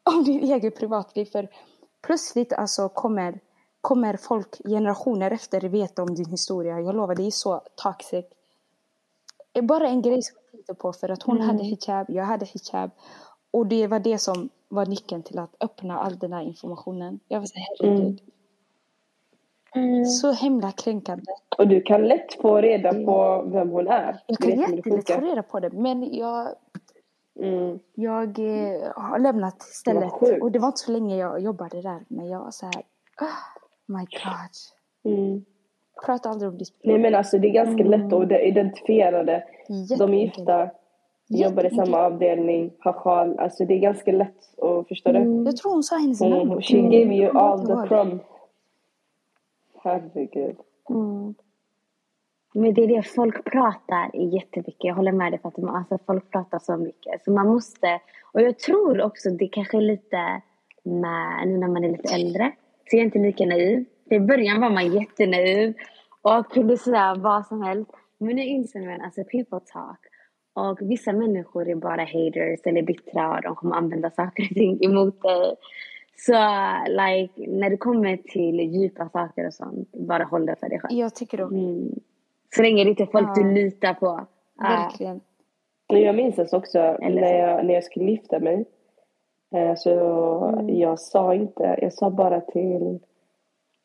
om 0.02 0.24
din 0.24 0.40
egen 0.40 0.72
privatliv 0.72 1.24
för 1.24 1.48
plötsligt 2.02 2.52
alltså 2.52 2.88
kommer, 2.88 3.40
kommer 3.80 4.16
folk 4.16 4.56
generationer 4.64 5.30
efter 5.30 5.60
veta 5.60 6.02
om 6.02 6.14
din 6.14 6.30
historia. 6.30 6.80
Jag 6.80 6.94
lovar, 6.94 7.14
det 7.14 7.26
är 7.26 7.30
så 7.30 7.62
toxic. 7.74 8.24
Bara 9.62 9.88
en 9.88 10.02
grej 10.02 10.22
som 10.22 10.36
jag 10.42 10.50
tänkte 10.50 10.74
på 10.74 10.92
för 10.92 11.08
att 11.08 11.22
hon 11.22 11.36
mm. 11.36 11.48
hade 11.48 11.64
hijab, 11.64 12.10
jag 12.10 12.24
hade 12.24 12.46
hijab. 12.46 12.90
Och 13.54 13.66
det 13.66 13.86
var 13.86 13.98
det 13.98 14.18
som 14.18 14.48
var 14.68 14.86
nyckeln 14.86 15.22
till 15.22 15.38
att 15.38 15.54
öppna 15.60 15.98
all 15.98 16.18
den 16.18 16.32
här 16.32 16.42
informationen. 16.42 17.20
Jag 17.28 17.40
var 17.40 17.46
så 17.46 17.54
herregud. 17.58 18.20
Mm. 19.74 19.94
mm. 19.94 20.04
Så 20.04 20.32
himla 20.32 20.72
kränkande. 20.72 21.24
Och 21.58 21.68
du 21.68 21.82
kan 21.82 22.08
lätt 22.08 22.34
få 22.34 22.60
reda 22.60 22.92
på 22.92 23.44
vem 23.52 23.70
hon 23.70 23.88
är. 23.88 24.20
Jag 24.26 24.38
kan 24.38 24.60
jättelätt 24.60 25.10
få 25.10 25.20
reda 25.20 25.42
på 25.42 25.60
det. 25.60 25.70
Men 25.70 26.14
jag 26.14 26.48
Mm. 27.40 27.78
Jag 27.94 28.38
eh, 28.38 28.92
har 28.96 29.18
lämnat 29.18 29.62
stället 29.62 30.12
det 30.20 30.40
och 30.40 30.52
det 30.52 30.58
var 30.58 30.68
inte 30.68 30.80
så 30.80 30.92
länge 30.92 31.16
jag 31.16 31.40
jobbade 31.40 31.82
där 31.82 32.00
men 32.08 32.28
jag 32.28 32.38
var 32.38 32.50
så 32.50 32.66
här, 32.66 32.82
oh 33.20 33.96
my 33.96 34.04
god. 34.04 35.12
Mm. 35.12 35.44
Prata 36.06 36.28
aldrig 36.28 36.50
om 36.50 36.58
disciplin. 36.58 36.92
Nej 36.92 37.02
men 37.02 37.14
alltså 37.14 37.38
det 37.38 37.48
är 37.48 37.52
ganska 37.52 37.84
mm. 37.84 38.00
lätt 38.00 38.12
att 38.12 38.40
identifiera 38.40 39.24
det. 39.24 39.44
De 39.98 40.14
är 40.14 40.18
gifta, 40.18 40.70
jobbar 41.28 41.64
i 41.64 41.70
samma 41.70 41.98
avdelning, 41.98 42.72
har 42.78 42.92
sjal. 42.92 43.38
Alltså 43.38 43.64
det 43.64 43.74
är 43.74 43.78
ganska 43.78 44.12
lätt 44.12 44.60
att 44.62 44.88
förstå 44.88 45.12
det. 45.12 45.18
Mm. 45.18 45.46
Jag 45.46 45.56
tror 45.56 45.72
hon 45.72 45.82
sa 45.82 45.96
hennes 45.96 46.20
namn. 46.20 46.34
Mm. 46.34 46.60
She 46.60 46.76
gave 46.76 47.14
you 47.14 47.38
all 47.38 47.66
the 47.66 47.88
crumb. 47.88 48.20
Herregud. 49.82 50.56
Mm. 50.90 51.34
Men 52.54 52.74
det 52.74 52.84
är 52.84 52.88
det, 52.88 53.02
folk 53.02 53.44
pratar 53.44 54.16
jättemycket. 54.16 54.84
Jag 54.84 54.94
håller 54.94 55.12
med 55.12 55.32
dig 55.32 55.40
Fatima. 55.42 55.72
Alltså 55.72 55.98
folk 56.06 56.30
pratar 56.30 56.58
så 56.58 56.76
mycket. 56.76 57.24
Så 57.24 57.30
man 57.30 57.48
måste, 57.48 58.00
och 58.32 58.40
jag 58.40 58.58
tror 58.58 59.02
också 59.02 59.30
det 59.30 59.48
kanske 59.48 59.76
är 59.76 59.80
lite 59.80 60.42
med, 60.82 61.48
nu 61.48 61.58
när 61.58 61.68
man 61.68 61.84
är 61.84 61.88
lite 61.88 62.14
äldre, 62.14 62.52
så 62.90 62.96
jag 62.96 63.00
är 63.00 63.04
inte 63.04 63.18
lika 63.18 63.46
naiv. 63.46 63.84
I 64.10 64.18
början 64.18 64.60
var 64.60 64.70
man 64.70 64.92
jättenaiv 64.92 65.74
och 66.22 66.50
kunde 66.50 66.76
säga 66.76 67.14
vad 67.14 67.46
som 67.46 67.62
helst. 67.62 67.90
Men 68.18 68.36
nu 68.36 68.42
inser 68.42 68.80
man, 68.80 69.00
alltså 69.00 69.24
people 69.24 69.60
talk. 69.60 69.98
Och 70.54 70.78
vissa 70.80 71.12
människor 71.12 71.68
är 71.68 71.74
bara 71.74 72.00
haters 72.00 72.60
eller 72.64 72.82
bittra 72.82 73.36
och 73.36 73.42
de 73.42 73.54
kommer 73.54 73.76
använda 73.76 74.10
saker 74.10 74.42
och 74.50 74.54
ting 74.54 74.84
emot 74.84 75.22
dig. 75.22 75.54
Så 76.16 76.32
like, 76.88 77.50
när 77.50 77.70
det 77.70 77.76
kommer 77.76 78.16
till 78.16 78.60
djupa 78.60 79.08
saker 79.08 79.46
och 79.46 79.54
sånt, 79.54 79.92
bara 79.92 80.24
håll 80.24 80.46
det 80.46 80.56
för 80.60 80.68
dig 80.68 80.80
själv. 80.80 80.98
Jag 80.98 81.14
tycker 81.14 81.42
också. 81.42 81.56
Mm. 81.56 81.90
Så 82.56 82.62
länge 82.62 82.84
det 82.84 82.90
inte 82.90 83.02
är 83.02 83.06
folk 83.06 83.28
ja. 83.28 83.42
du 83.42 83.52
litar 83.52 83.94
på. 83.94 84.26
Verkligen. 84.58 85.20
Jag 85.86 86.14
minns 86.14 86.52
också 86.52 86.78
när 87.00 87.38
jag, 87.38 87.66
när 87.66 87.74
jag 87.74 87.84
skulle 87.84 88.10
gifta 88.10 88.38
mig. 88.38 88.64
Eh, 89.54 89.74
så 89.76 89.90
mm. 90.44 90.78
jag 90.78 90.98
sa 90.98 91.34
inte, 91.34 91.78
jag 91.82 91.92
sa 91.92 92.10
bara 92.10 92.40
till 92.40 92.98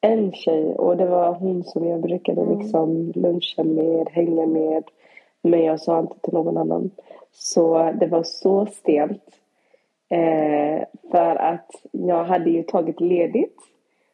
en 0.02 0.32
tjej 0.32 0.76
och 0.76 0.98
det 0.98 1.06
var 1.06 1.34
hon 1.34 1.64
som 1.64 1.88
jag 1.88 2.02
brukade 2.02 2.42
mm. 2.42 2.60
liksom 2.60 3.12
luncha 3.16 3.64
med, 3.64 4.10
hänga 4.10 4.46
med. 4.46 4.84
Men 5.42 5.64
jag 5.64 5.80
sa 5.80 6.00
inte 6.00 6.20
till 6.20 6.34
någon 6.34 6.58
annan. 6.58 6.92
Så 7.32 7.92
det 8.00 8.08
var 8.08 8.24
så 8.24 8.66
stelt. 8.66 9.40
Eh, 10.10 10.84
för 11.12 11.36
att 11.36 11.72
jag 11.92 12.24
hade 12.24 12.50
ju 12.50 12.64
tagit 12.64 13.02
ledigt. 13.02 13.58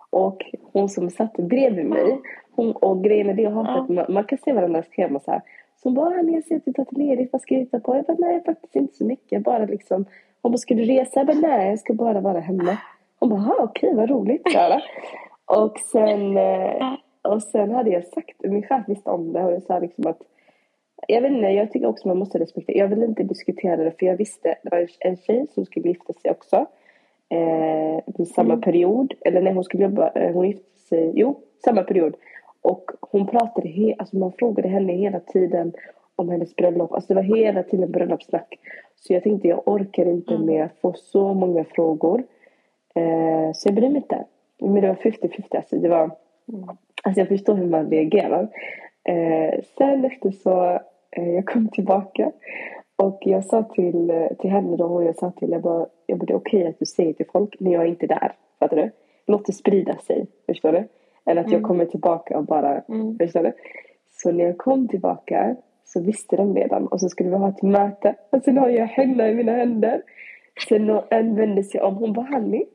Och 0.09 0.45
hon 0.73 0.89
som 0.89 1.09
satt 1.09 1.33
bredvid 1.33 1.85
mig, 1.85 2.21
hon, 2.51 2.71
och 2.71 3.03
grejen 3.03 3.29
är 3.29 3.33
det 3.33 3.41
jag 3.41 3.51
har 3.51 3.81
att 3.81 4.09
man, 4.09 4.23
kan 4.23 4.37
se 4.37 4.53
varandras 4.53 4.89
tema 4.89 5.19
så 5.19 5.31
här. 5.31 5.41
Så 5.75 5.89
hon 5.89 5.93
bara, 5.93 6.21
jag 6.21 6.43
ser 6.43 6.55
att 6.55 6.65
du 6.65 6.73
tagit 6.73 6.97
ledigt, 6.97 7.29
vad 7.33 7.41
ska 7.41 7.55
du 7.55 7.61
hitta 7.61 7.79
på? 7.79 7.95
Jag 7.95 8.05
bara, 8.05 8.17
nej 8.19 8.43
faktiskt 8.45 8.75
inte 8.75 8.95
så 8.95 9.05
mycket. 9.05 9.43
Bara 9.43 9.65
liksom, 9.65 10.05
hon 10.41 10.51
bara, 10.51 10.57
ska 10.57 10.75
du 10.75 10.85
resa? 10.85 11.19
Jag 11.19 11.27
bara, 11.27 11.37
nej 11.37 11.69
jag 11.69 11.79
ska 11.79 11.93
bara 11.93 12.21
vara 12.21 12.39
hemma. 12.39 12.77
Hon 13.19 13.29
bara, 13.29 13.55
okej 13.59 13.93
vad 13.95 14.09
roligt. 14.09 14.51
Så 14.51 14.79
och, 15.45 15.79
sen, 15.79 16.37
eh, 16.37 16.93
och 17.21 17.43
sen 17.43 17.71
hade 17.71 17.89
jag 17.89 18.03
sagt, 18.03 18.35
min 18.43 18.63
chef 18.63 18.83
visste 18.87 19.09
om 19.09 19.33
det 19.33 19.43
och 19.43 19.51
jag 19.51 19.63
sa 19.63 19.79
liksom 19.79 20.07
att 20.07 20.21
jag 21.07 21.21
vet 21.21 21.31
inte, 21.31 21.47
jag 21.47 21.71
tycker 21.71 21.87
också 21.87 22.07
man 22.07 22.17
måste 22.17 22.39
respektera. 22.39 22.77
Jag 22.77 22.87
vill 22.87 23.03
inte 23.03 23.23
diskutera 23.23 23.83
det 23.83 23.99
för 23.99 24.05
jag 24.05 24.17
visste, 24.17 24.55
det 24.63 24.69
var 24.71 24.87
en 24.99 25.17
tjej 25.17 25.47
som 25.53 25.65
skulle 25.65 25.87
gifta 25.87 26.13
sig 26.13 26.31
också. 26.31 26.65
Eh, 27.29 28.25
samma 28.25 28.53
mm. 28.53 28.61
period, 28.61 29.13
eller 29.25 29.41
när 29.41 29.53
hon 29.53 29.63
skulle 29.63 29.83
jobba, 29.83 30.11
eh, 30.15 30.33
hon 30.33 30.47
gifte 30.47 30.79
sig, 30.79 31.11
jo, 31.15 31.39
samma 31.65 31.83
period. 31.83 32.15
Och 32.61 32.91
hon 33.01 33.27
pratade, 33.27 33.67
he, 33.67 33.95
alltså 33.97 34.17
man 34.17 34.31
frågade 34.31 34.67
henne 34.67 34.93
hela 34.93 35.19
tiden 35.19 35.73
om 36.15 36.29
hennes 36.29 36.55
bröllop. 36.55 36.91
Alltså 36.91 37.07
det 37.07 37.15
var 37.15 37.37
hela 37.37 37.63
tiden 37.63 37.91
bröllopssnack. 37.91 38.59
Så 38.95 39.13
jag 39.13 39.23
tänkte 39.23 39.47
jag 39.47 39.67
orkar 39.67 40.05
inte 40.05 40.33
mm. 40.33 40.45
med 40.45 40.65
att 40.65 40.77
få 40.81 40.93
så 40.93 41.33
många 41.33 41.63
frågor. 41.63 42.23
Eh, 42.95 43.51
så 43.53 43.67
jag 43.67 43.75
brydde 43.75 43.89
mig 43.89 44.01
inte. 44.01 44.25
Men 44.59 44.81
det 44.81 44.87
var 44.87 44.95
50-50 44.95 45.57
alltså. 45.57 45.75
Det 45.75 45.89
var, 45.89 46.11
Alltså 47.05 47.21
jag 47.21 47.27
förstår 47.27 47.55
hur 47.55 47.67
man 47.67 47.89
reagerar. 47.89 48.47
Eh, 49.03 49.59
sen 49.77 50.05
efter 50.05 50.31
så, 50.31 50.79
jag 51.21 51.45
kom 51.45 51.67
tillbaka 51.67 52.31
och 52.95 53.19
jag 53.21 53.45
sa 53.45 53.63
till, 53.63 54.09
eh, 54.09 54.27
till 54.39 54.49
henne 54.49 54.77
då 54.77 54.85
och 54.85 55.03
jag 55.03 55.15
sa 55.15 55.31
till 55.31 55.51
jag 55.51 55.61
bara, 55.61 55.85
jag 56.05 56.17
bara 56.19 56.25
det 56.25 56.33
är 56.33 56.37
okej 56.37 56.67
att 56.67 56.79
du 56.79 56.85
säger 56.85 57.13
till 57.13 57.25
folk 57.33 57.59
när 57.59 57.71
jag 57.71 57.81
är 57.83 57.87
inte 57.87 58.07
där. 58.07 58.31
Fattar 58.59 58.77
du? 58.77 58.91
Låt 59.27 59.45
det 59.45 59.53
sprida 59.53 59.97
sig. 59.97 60.27
Förstår 60.45 60.71
du? 60.71 60.87
Eller 61.25 61.41
att 61.41 61.47
jag 61.51 61.57
Mm. 61.59 61.67
kommer 61.67 61.85
tillbaka 61.85 62.37
och 62.37 62.45
bara, 62.45 62.81
Mm. 62.89 63.17
förstår 63.17 63.43
du? 63.43 63.51
Så 64.11 64.31
när 64.31 64.43
jag 64.45 64.57
kom 64.57 64.87
tillbaka 64.87 65.55
så 65.85 66.01
visste 66.01 66.35
de 66.35 66.55
redan 66.55 66.87
och 66.87 66.99
så 66.99 67.09
skulle 67.09 67.29
vi 67.29 67.35
ha 67.35 67.49
ett 67.49 67.61
möte. 67.61 68.15
Och 68.29 68.43
sen 68.43 68.57
har 68.57 68.69
jag 68.69 68.85
henna 68.87 69.29
i 69.29 69.35
mina 69.35 69.51
händer. 69.51 70.01
Sen 70.69 70.89
en 71.09 71.35
vände 71.35 71.63
sig 71.63 71.81
om, 71.81 71.95
hon 71.95 72.13
bara 72.13 72.25
Hanni. 72.25 72.65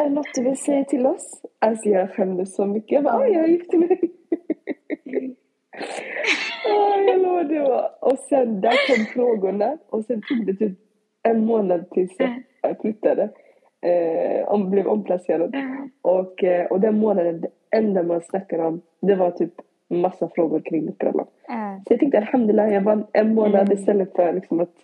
Är 0.00 0.04
det 0.04 0.10
något 0.10 0.34
du 0.34 0.42
vill 0.44 0.56
säga 0.56 0.84
till 0.84 1.06
oss? 1.06 1.42
Alltså 1.58 1.88
jag 1.88 2.10
skämdes 2.10 2.54
så 2.54 2.66
mycket. 2.66 2.92
Jag 2.92 3.04
bara, 3.04 3.20
"Oj, 3.22 3.32
jag 3.32 3.48
gifte 3.48 3.78
mig. 3.78 4.00
Ah, 6.68 6.98
jag 7.00 7.22
lovar 7.22 7.44
det 7.44 7.60
var. 7.60 7.90
Och 8.00 8.18
sen 8.18 8.60
där 8.60 8.70
kom 8.96 9.04
frågorna 9.14 9.78
och 9.90 10.04
sen 10.04 10.22
tog 10.28 10.46
det 10.46 10.54
typ 10.54 10.78
en 11.22 11.44
månad 11.44 11.90
tills 11.90 12.16
jag 12.62 12.80
flyttade. 12.80 13.28
Eh, 13.82 14.48
om, 14.48 14.70
blev 14.70 14.86
omplacerad. 14.86 15.56
Och, 16.02 16.44
eh, 16.44 16.66
och 16.66 16.80
den 16.80 16.98
månaden, 16.98 17.40
det 17.40 17.48
enda 17.78 18.02
man 18.02 18.20
snackade 18.20 18.62
om, 18.64 18.80
det 19.00 19.14
var 19.14 19.30
typ 19.30 19.52
massa 19.88 20.28
frågor 20.34 20.60
kring 20.60 20.84
mitt 20.86 20.98
bröllop. 20.98 21.28
Eh, 21.48 21.76
Så 21.86 21.92
jag 21.92 22.00
tänkte 22.00 22.18
alhamdulillah, 22.18 22.74
jag 22.74 22.80
vann 22.80 23.06
en 23.12 23.34
månad 23.34 23.60
Mm. 23.66 23.72
istället 23.78 24.12
för 24.16 24.32
liksom 24.32 24.60
att, 24.60 24.74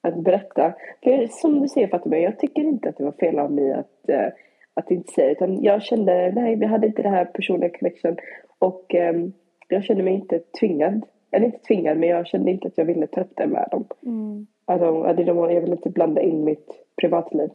att 0.00 0.16
berätta. 0.16 0.72
För 1.04 1.26
som 1.30 1.60
du 1.60 1.68
säger 1.68 1.88
Fatima, 1.88 2.16
jag 2.18 2.38
tycker 2.38 2.62
inte 2.62 2.88
att 2.88 2.96
det 2.96 3.04
var 3.04 3.12
fel 3.12 3.38
av 3.38 3.52
mig 3.52 3.72
att, 3.72 4.08
eh, 4.08 4.26
att 4.74 4.90
inte 4.90 5.12
säga. 5.12 5.30
Utan 5.30 5.62
jag 5.62 5.82
kände, 5.82 6.32
nej 6.34 6.56
vi 6.56 6.66
hade 6.66 6.86
inte 6.86 7.02
det 7.02 7.08
här 7.08 7.24
personliga 7.24 7.70
connection. 7.78 8.16
Och 8.58 8.94
ehm, 8.94 9.32
jag 9.70 9.84
kände 9.84 10.02
mig 10.02 10.14
inte 10.14 10.38
tvingad. 10.60 11.06
Eller 11.32 11.46
inte 11.46 11.58
tvingad, 11.58 11.98
men 11.98 12.08
jag 12.08 12.26
kände 12.26 12.50
inte 12.50 12.68
att 12.68 12.78
jag 12.78 12.84
ville 12.84 13.06
ta 13.06 13.20
upp 13.20 13.32
det 13.36 13.46
med 13.46 13.68
dem. 13.70 13.84
mm. 14.02 14.46
Alltså, 14.64 15.02
att 15.02 15.16
de- 15.16 15.26
jag 15.26 15.60
ville 15.60 15.72
inte 15.76 15.90
blanda 15.90 16.20
in 16.22 16.44
mitt 16.44 16.68
privatliv. 17.00 17.50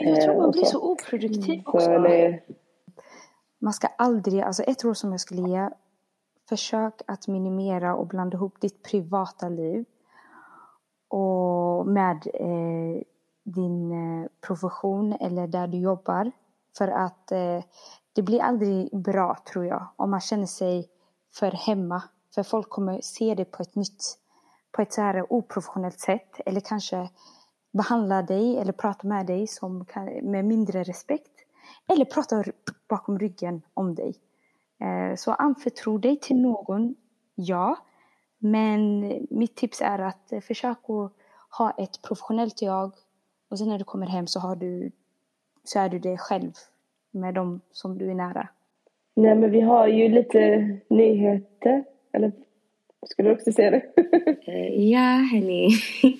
Jag 0.00 0.20
tror 0.22 0.32
Eh, 0.32 0.36
man 0.38 0.46
och 0.46 0.52
blir 0.52 0.64
så. 0.64 0.70
så 0.80 0.92
oproduktiv 0.92 1.62
Så 1.64 1.70
också. 1.70 1.98
nej, 1.98 2.44
Man 3.58 3.72
ska 3.72 3.86
aldrig, 3.98 4.40
alltså 4.40 4.62
ett 4.62 4.84
råd 4.84 4.96
som 4.96 5.10
jag 5.10 5.20
skulle 5.20 5.48
ge. 5.48 5.68
Försök 6.48 6.94
att 7.06 7.28
minimera 7.28 7.94
och 7.96 8.06
blanda 8.06 8.36
ihop 8.36 8.60
ditt 8.60 8.82
privata 8.82 9.48
liv 9.48 9.84
och 11.08 11.86
med 11.86 12.26
eh, 12.34 13.02
din 13.44 13.92
eh, 13.92 14.26
profession 14.46 15.12
eller 15.20 15.46
där 15.46 15.66
du 15.66 15.78
jobbar. 15.78 16.30
För 16.78 16.88
att 16.88 17.32
eh, 17.32 17.64
det 18.12 18.22
blir 18.22 18.40
aldrig 18.42 18.90
bra 19.02 19.36
tror 19.52 19.66
jag 19.66 19.86
om 19.96 20.10
man 20.10 20.20
känner 20.20 20.46
sig 20.46 20.88
för 21.34 21.50
hemma. 21.50 22.02
För 22.34 22.42
folk 22.42 22.68
kommer 22.68 23.00
se 23.00 23.34
det 23.34 23.44
på 23.44 23.62
ett 23.62 23.74
nytt, 23.74 24.18
på 24.72 24.82
ett 24.82 24.92
så 24.92 25.00
här 25.00 25.32
oprofessionellt 25.32 26.00
sätt 26.00 26.40
eller 26.46 26.60
kanske 26.60 27.10
behandla 27.72 28.22
dig 28.22 28.58
eller 28.58 28.72
prata 28.72 29.08
med 29.08 29.26
dig 29.26 29.46
som 29.46 29.86
med 30.22 30.44
mindre 30.44 30.82
respekt. 30.82 31.30
Eller 31.88 32.04
prata 32.04 32.44
bakom 32.88 33.18
ryggen 33.18 33.62
om 33.74 33.94
dig. 33.94 34.14
Eh, 34.80 35.16
så 35.16 35.32
anförtro 35.32 35.98
dig 35.98 36.20
till 36.20 36.36
någon, 36.36 36.94
ja. 37.34 37.76
Men 38.38 39.00
mitt 39.30 39.56
tips 39.56 39.80
är 39.80 39.98
att 39.98 40.22
försöka 40.28 40.40
försök 40.40 40.78
att 40.90 41.12
ha 41.58 41.70
ett 41.70 42.02
professionellt 42.02 42.62
jag 42.62 42.92
och 43.48 43.58
sen 43.58 43.68
när 43.68 43.78
du 43.78 43.84
kommer 43.84 44.06
hem 44.06 44.26
så, 44.26 44.40
har 44.40 44.56
du, 44.56 44.90
så 45.64 45.78
är 45.78 45.88
du 45.88 45.98
dig 45.98 46.18
själv 46.18 46.52
med 47.10 47.34
dem 47.34 47.60
som 47.72 47.98
du 47.98 48.10
är 48.10 48.14
nära 48.14 48.48
nej 49.14 49.34
men 49.34 49.50
vi 49.50 49.60
har 49.60 49.88
ju 49.88 50.08
lite 50.08 50.68
nyheter. 50.88 51.84
Eller 52.12 52.32
skulle 53.06 53.28
du 53.28 53.34
också 53.34 53.52
säga 53.52 53.70
det? 53.70 53.82
Eh, 54.46 54.90
ja, 54.90 55.28
hörni. 55.32 55.68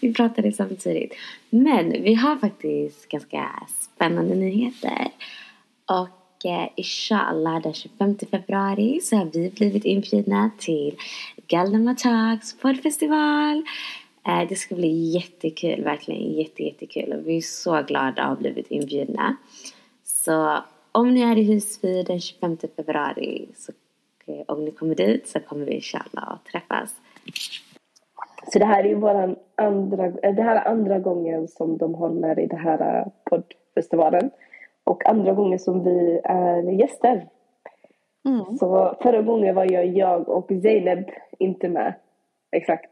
vi 0.00 0.14
pratade 0.14 0.52
samtidigt. 0.52 1.14
Men 1.50 1.90
vi 1.90 2.14
har 2.14 2.36
faktiskt 2.36 3.08
ganska 3.08 3.50
spännande 3.94 4.34
nyheter. 4.34 5.08
Och 5.86 6.46
eh, 6.46 6.68
inshallah 6.76 7.62
den 7.62 7.74
25 7.74 8.16
februari 8.30 9.00
så 9.02 9.16
har 9.16 9.24
vi 9.24 9.50
blivit 9.50 9.84
inbjudna 9.84 10.50
till 10.58 10.94
Galdemar 11.48 11.94
Talks 11.94 12.58
poddfestival. 12.58 13.64
Eh, 14.28 14.48
det 14.48 14.56
ska 14.56 14.74
bli 14.74 15.10
jättekul, 15.14 15.84
verkligen 15.84 16.32
jätte, 16.32 16.62
jättekul. 16.62 17.12
Och 17.12 17.28
vi 17.28 17.36
är 17.36 17.40
så 17.40 17.82
glada 17.82 18.22
att 18.22 18.28
ha 18.28 18.36
blivit 18.36 18.70
inbjudna. 18.70 19.36
Så 20.04 20.58
om 20.96 21.14
ni 21.14 21.20
är 21.22 21.38
i 21.38 21.42
Husby 21.42 22.02
den 22.02 22.20
25 22.20 22.56
februari 22.76 23.48
så 23.54 23.72
eh, 24.26 24.44
om 24.48 24.64
ni 24.64 24.70
kommer 24.70 24.94
dit 24.94 25.28
så 25.28 25.40
kommer 25.40 25.66
vi 25.66 25.74
inshallah 25.74 26.32
att 26.32 26.44
träffas. 26.44 26.94
Så 28.52 28.58
det 28.58 28.64
här 28.64 28.84
är 28.84 28.88
ju 28.88 28.94
våran 28.94 29.36
andra, 29.54 30.06
eh, 30.06 30.34
det 30.34 30.42
här 30.42 30.56
är 30.56 30.68
andra 30.68 30.98
gången 30.98 31.48
som 31.48 31.78
de 31.78 31.94
håller 31.94 32.38
i 32.38 32.46
den 32.46 32.58
här 32.58 32.98
eh, 32.98 33.06
poddfestivalen. 33.24 34.30
Och 34.84 35.06
andra 35.06 35.32
gången 35.32 35.58
som 35.58 35.84
vi 35.84 36.20
är 36.24 36.62
gäster. 36.62 37.28
Mm. 38.24 38.56
Så 38.56 38.96
förra 39.02 39.22
gången 39.22 39.54
var 39.54 39.72
jag, 39.72 39.86
jag 39.86 40.28
och 40.28 40.48
Zeynep 40.48 41.06
inte 41.38 41.68
med. 41.68 41.94
Exakt. 42.52 42.90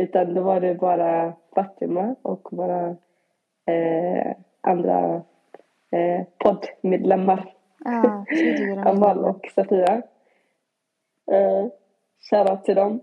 Utan 0.00 0.34
då 0.34 0.42
var 0.42 0.60
det 0.60 0.74
bara 0.74 1.32
Fatima 1.54 2.14
och 2.22 2.48
våra 2.50 2.96
eh, 3.66 4.36
andra 4.60 5.22
eh, 5.92 6.26
poddmedlemmar. 6.38 7.54
Tidigare 8.28 8.82
Amal 8.90 9.18
och 9.18 9.48
Safia. 9.54 10.02
Eh, 11.32 11.66
Shoutout 12.30 12.64
till 12.64 12.74
dem. 12.74 13.00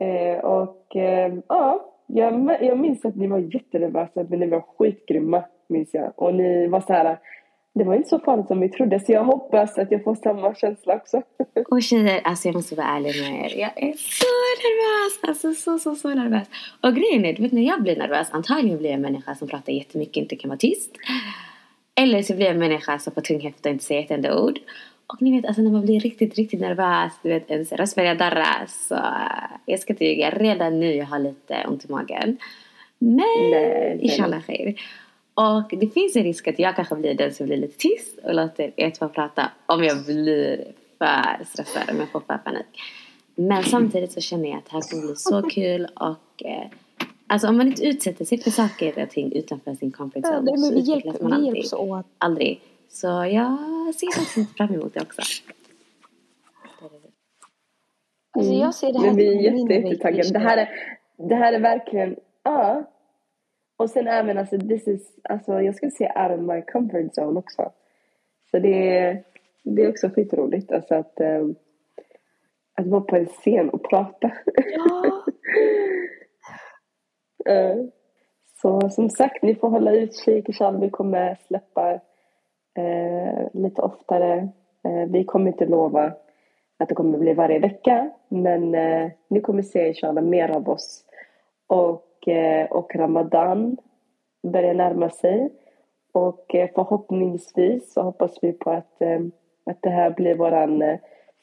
Eh, 0.00 0.44
och 0.44 0.96
eh, 0.96 1.34
ja, 1.48 1.94
jag, 2.06 2.62
jag 2.62 2.78
minns 2.78 3.04
att 3.04 3.16
ni 3.16 3.26
var 3.26 3.38
jättenervösa 3.38 4.26
men 4.28 4.40
ni 4.40 4.46
var 4.46 4.60
skitgrymma 4.60 5.44
minns 5.68 5.94
jag. 5.94 6.12
Och 6.16 6.34
ni 6.34 6.66
var 6.66 6.80
så 6.80 6.92
här, 6.92 7.18
det 7.74 7.84
var 7.84 7.94
inte 7.94 8.08
så 8.08 8.18
farligt 8.18 8.46
som 8.46 8.60
vi 8.60 8.68
trodde 8.68 9.00
så 9.00 9.12
jag 9.12 9.24
hoppas 9.24 9.78
att 9.78 9.90
jag 9.90 10.04
får 10.04 10.14
samma 10.14 10.54
känsla 10.54 10.96
också. 10.96 11.22
Och 11.70 11.82
tjejer, 11.82 12.20
alltså 12.24 12.48
jag 12.48 12.54
måste 12.54 12.74
vara 12.74 12.86
ärlig 12.86 13.12
med 13.22 13.44
er. 13.44 13.58
Jag 13.58 13.82
är 13.82 13.92
så 13.92 14.34
nervös! 14.64 15.28
Alltså 15.28 15.54
så, 15.54 15.78
så, 15.78 15.94
så 15.94 16.08
nervös. 16.08 16.48
Och 16.82 16.94
grejen 16.94 17.24
är, 17.24 17.32
du 17.32 17.42
vet 17.42 17.52
när 17.52 17.62
jag 17.62 17.82
blir 17.82 17.96
nervös, 17.96 18.28
antagligen 18.30 18.78
blir 18.78 18.90
jag 18.90 18.94
en 18.94 19.02
människa 19.02 19.34
som 19.34 19.48
pratar 19.48 19.72
jättemycket 19.72 20.16
inte 20.16 20.36
kan 20.36 20.48
vara 20.48 20.58
tyst. 20.58 20.90
Eller 22.00 22.22
så 22.22 22.34
blir 22.34 22.46
jag 22.46 22.54
en 22.54 22.58
människa 22.58 22.98
som 22.98 23.12
får 23.12 23.20
tunghäfta 23.20 23.68
och 23.68 23.72
inte 23.72 23.84
säger 23.84 24.04
ett 24.04 24.10
enda 24.10 24.40
ord. 24.40 24.58
Och 25.06 25.22
ni 25.22 25.36
vet, 25.36 25.46
alltså 25.46 25.62
när 25.62 25.70
man 25.70 25.82
blir 25.84 26.00
riktigt, 26.00 26.34
riktigt 26.34 26.60
nervös, 26.60 27.12
du 27.22 27.28
vet 27.28 27.50
ens 27.50 27.72
röst 27.72 27.96
börjar 27.96 28.14
darra. 28.14 28.66
Så 28.68 28.94
äh, 28.94 29.00
jag 29.66 29.80
ska 29.80 29.92
inte 29.92 30.04
ljuga, 30.04 30.30
redan 30.30 30.80
nu 30.80 30.94
jag 30.94 31.06
har 31.06 31.18
lite 31.18 31.66
ont 31.68 31.84
i 31.84 31.92
magen. 31.92 32.36
Men 32.98 34.00
inshallah 34.00 34.42
khair. 34.42 34.74
Och 35.34 35.78
det 35.78 35.88
finns 35.88 36.16
en 36.16 36.22
risk 36.22 36.48
att 36.48 36.58
jag 36.58 36.76
kanske 36.76 36.94
blir 36.94 37.14
den 37.14 37.34
som 37.34 37.46
blir 37.46 37.56
lite 37.56 37.78
tyst 37.78 38.18
och 38.24 38.34
låter 38.34 38.72
er 38.76 38.90
två 38.90 39.08
prata 39.08 39.50
om 39.66 39.84
jag 39.84 40.04
blir 40.04 40.64
för 40.98 41.44
stressad, 41.44 41.90
om 41.90 41.96
jag 41.96 42.08
får 42.08 42.20
för 42.20 42.38
panik. 42.38 42.66
Men 43.34 43.62
samtidigt 43.62 44.12
så 44.12 44.20
känner 44.20 44.48
jag 44.48 44.58
att 44.58 44.64
det 44.64 44.72
här 44.72 44.80
kommer 44.80 45.06
bli 45.06 45.16
så 45.16 45.42
kul 45.50 45.88
och 45.94 46.44
eh, 46.44 46.68
Alltså 47.26 47.48
om 47.48 47.56
man 47.56 47.66
inte 47.66 47.84
utsätter 47.86 48.24
sig 48.24 48.38
för 48.38 48.50
saker 48.50 49.02
och 49.02 49.10
ting 49.10 49.32
utanför 49.32 49.74
sin 49.74 49.92
comfort 49.92 50.20
Ja, 50.22 50.30
zone 50.30 50.42
nej, 50.50 50.58
så 50.58 50.66
men 50.66 50.74
vi, 50.74 50.80
utvecklas 50.92 51.14
hjälp, 51.14 51.30
man 51.30 51.42
vi 51.42 51.48
alltid. 51.48 51.74
åt. 51.74 52.06
Aldrig. 52.18 52.60
Så 52.88 53.06
jag 53.06 53.58
ser 53.94 54.20
faktiskt 54.20 54.56
fram 54.56 54.74
emot 54.74 54.94
det 54.94 55.00
också. 55.02 55.22
Alltså 58.36 58.50
Mm. 58.52 58.62
jag 58.62 58.74
ser 58.74 58.92
det 58.92 58.98
här 58.98 59.06
Men 59.06 59.16
vi 59.16 59.28
är 59.28 59.40
jätte, 59.42 59.72
jättetaggade. 59.74 60.28
Det 60.32 60.38
här 60.38 60.56
är, 60.58 60.68
det 61.28 61.34
här 61.34 61.52
är 61.52 61.60
verkligen, 61.60 62.16
ja. 62.42 62.90
Och 63.76 63.90
sen 63.90 64.06
även 64.08 64.38
alltså, 64.38 64.58
this 64.58 64.88
is, 64.88 65.12
alltså 65.22 65.60
jag 65.62 65.74
skulle 65.74 65.90
säga 65.92 66.28
out 66.30 66.40
of 66.40 66.46
my 66.54 66.62
comfort 66.62 67.12
zone 67.18 67.38
också. 67.38 67.72
Så 68.50 68.58
det 68.58 68.98
är, 68.98 69.24
det 69.62 69.82
är 69.82 69.88
också 69.90 70.08
skitroligt 70.08 70.72
alltså 70.72 70.94
att, 70.94 71.20
eh, 71.20 71.44
att 72.74 72.86
vara 72.86 73.00
på 73.00 73.16
en 73.16 73.26
scen 73.26 73.70
och 73.70 73.88
prata. 73.90 74.32
Ja. 74.74 75.24
Eh, 77.46 77.76
så 78.62 78.90
som 78.90 79.10
sagt, 79.10 79.42
ni 79.42 79.54
får 79.54 79.68
hålla 79.68 79.92
utkik. 79.92 80.48
Vi 80.80 80.90
kommer 80.90 81.38
släppa 81.46 81.92
eh, 82.78 83.46
lite 83.52 83.82
oftare. 83.82 84.48
Eh, 84.84 85.08
vi 85.08 85.24
kommer 85.24 85.50
inte 85.50 85.66
lova 85.66 86.12
att 86.78 86.88
det 86.88 86.94
kommer 86.94 87.18
bli 87.18 87.34
varje 87.34 87.58
vecka. 87.58 88.10
Men 88.28 88.74
eh, 88.74 89.10
ni 89.28 89.40
kommer 89.40 89.62
se 89.62 89.88
inshallah 89.88 90.24
mer 90.24 90.56
av 90.56 90.68
oss. 90.68 91.04
Och, 91.66 92.28
eh, 92.28 92.66
och 92.70 92.96
Ramadan 92.96 93.76
börjar 94.42 94.74
närma 94.74 95.10
sig. 95.10 95.50
Och 96.12 96.54
eh, 96.54 96.70
förhoppningsvis 96.74 97.92
så 97.92 98.02
hoppas 98.02 98.38
vi 98.42 98.52
på 98.52 98.70
att, 98.70 99.00
eh, 99.02 99.20
att 99.66 99.82
det 99.82 99.90
här 99.90 100.10
blir 100.10 100.34
våran 100.34 100.82
eh, 100.82 100.98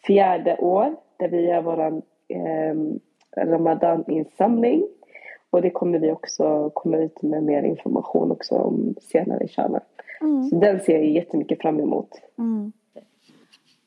fjärde 0.08 0.58
år 0.58 0.96
där 1.18 1.28
vi 1.28 1.42
gör 1.42 1.62
våran 1.62 2.02
eh, 2.28 2.76
Ramadan-insamling. 3.46 4.88
Och 5.52 5.62
det 5.62 5.70
kommer 5.70 6.00
vi 6.00 6.12
också 6.12 6.70
komma 6.74 6.98
ut 6.98 7.22
med 7.22 7.44
mer 7.44 7.64
information 7.64 8.32
också 8.32 8.56
om 8.56 8.96
senare 9.02 9.44
inshallah. 9.44 9.82
Så 10.50 10.56
den 10.56 10.80
ser 10.80 10.94
jag 10.94 11.06
jättemycket 11.06 11.62
fram 11.62 11.80
emot. 11.80 12.10
Mm. 12.38 12.72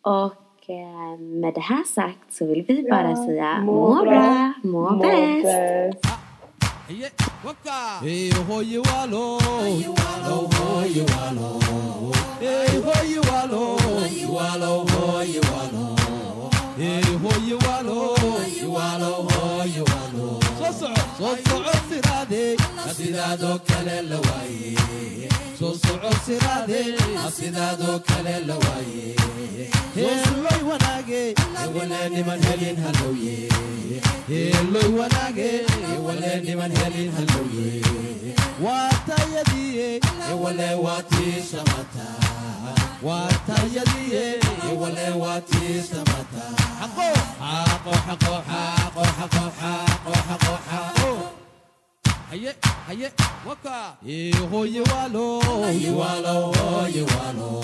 Och 0.02 0.70
eh, 0.70 1.18
med 1.20 1.54
det 1.54 1.60
här 1.60 1.84
sagt 1.84 2.32
så 2.32 2.46
vill 2.46 2.64
vi 2.68 2.86
bara 2.90 3.10
Ja, 3.10 3.16
säga 3.16 3.60
må 3.60 3.72
må 3.72 4.02
bra, 4.02 4.10
bra, 4.10 4.52
må 4.62 4.90
Må 4.90 4.96
bäst. 5.02 5.42
bäst. 5.44 6.06
Hey, 6.86 8.30
ho 8.48 8.62
you 8.62 8.82
allo, 9.00 9.38
you 9.68 9.94
ho 9.94 10.84
you 19.66 19.93
والصعود 21.20 22.03
سرادي 22.24 22.56
أسيدادو 22.90 23.58
كلل 23.68 24.14
وي 24.14 24.76
سوسو 25.60 25.94
سرادي 26.26 26.96
أسيدادو 27.28 27.98
كلل 27.98 28.50
وي 28.50 29.14
سوسو 29.94 30.68
وناجي 30.68 31.34
ولاني 31.74 32.22
من 32.22 32.40
هلين 32.44 32.76
هلوي. 32.84 33.48
لو 34.72 35.00
وناجي 35.00 35.60
ولاني 36.00 36.56
من 36.56 36.72
هلين 36.84 37.12
هلوي. 37.16 37.82
واتا 38.62 39.16
يدي 39.36 40.00
ولا 40.32 40.74
واتي 40.74 41.42
شمتا. 41.50 42.08
واتا 43.02 43.56
يدي 43.76 44.40
ولا 44.72 45.14
واتي 45.14 45.82
شمتا. 45.90 46.46
حقو 46.80 47.12
حقو 47.40 47.92
حقو 47.92 48.34
حقو 48.48 49.04
حقو 49.04 49.50
حقو 49.60 50.14
حقو 50.28 50.56
حقو. 50.70 51.43
aye 52.34 52.52
aye 52.90 53.12
waka. 53.46 53.96
E 54.06 54.32
ho 54.50 54.66
ye 54.66 54.80
wa 54.80 55.08
lo. 55.08 55.40
Ye 55.70 55.90
wa 55.90 56.18
lo 56.24 56.50
eh, 56.50 56.94
ye 56.94 57.02
wa 57.02 57.26
lo. 57.38 57.62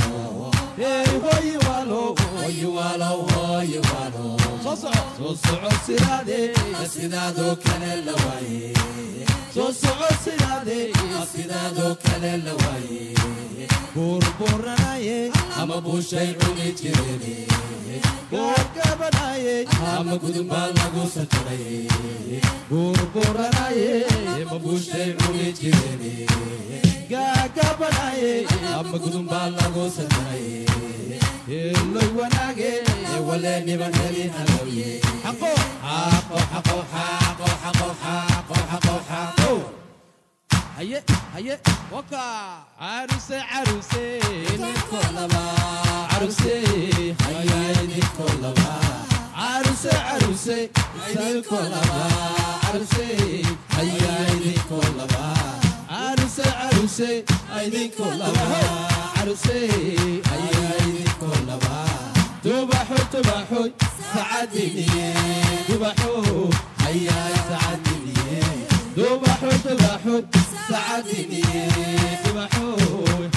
E 0.78 0.90
ho 1.22 1.33
ye 1.46 1.56
wa 1.66 1.76
lo. 1.90 2.14
Ye 2.48 2.66
wa 2.66 2.96
lo 2.96 3.62
ye 3.62 3.80
wa 3.80 4.02
lo. 4.14 4.39
توسع 4.64 4.90
السنادي 5.73 6.53
السناد 6.83 7.59
كان 7.64 7.83
اللوي 7.83 8.73
توسع 9.55 9.96
السنادي 10.11 10.92
السناد 11.23 11.96
كان 12.05 12.25
اللوي 12.25 13.14
بور 13.96 14.25
بور 14.40 14.75
ناي 14.79 15.31
اما 15.62 15.77
بو 15.79 16.01
شيء 16.01 16.37
جيري 16.83 17.46
بور 18.33 18.55
كبناي 18.77 19.66
اما 19.99 20.12
قدم 20.12 20.49
بالغو 20.49 21.09
ستري 21.09 21.88
بور 22.70 22.99
بور 23.14 23.37
ناي 23.55 24.05
اما 24.42 24.57
بو 24.59 24.79
شيء 24.79 25.16
جيري 25.61 26.27
كبناي 27.57 28.46
اما 28.75 28.92
قدم 28.92 29.27
بالغو 29.27 29.88
ستري 29.88 30.66
اللي 31.49 32.07
وناقي 32.16 32.89
idinko 57.66 58.04
laba 58.22 58.48
arusey 59.20 59.70
ayaa 60.38 60.74
idinko 60.86 61.28
labaa 61.48 61.99
ذبحوا 62.44 62.96
ذبحوا 63.14 63.68
سعدني 64.14 64.87
ذبحوا 65.70 66.50
هيا 66.81 67.29
سعدني 67.48 68.40
ذبحوا 68.96 69.50
ذبحوا 69.50 70.20
سعدني 70.68 71.42
ذبحوا 72.26 72.76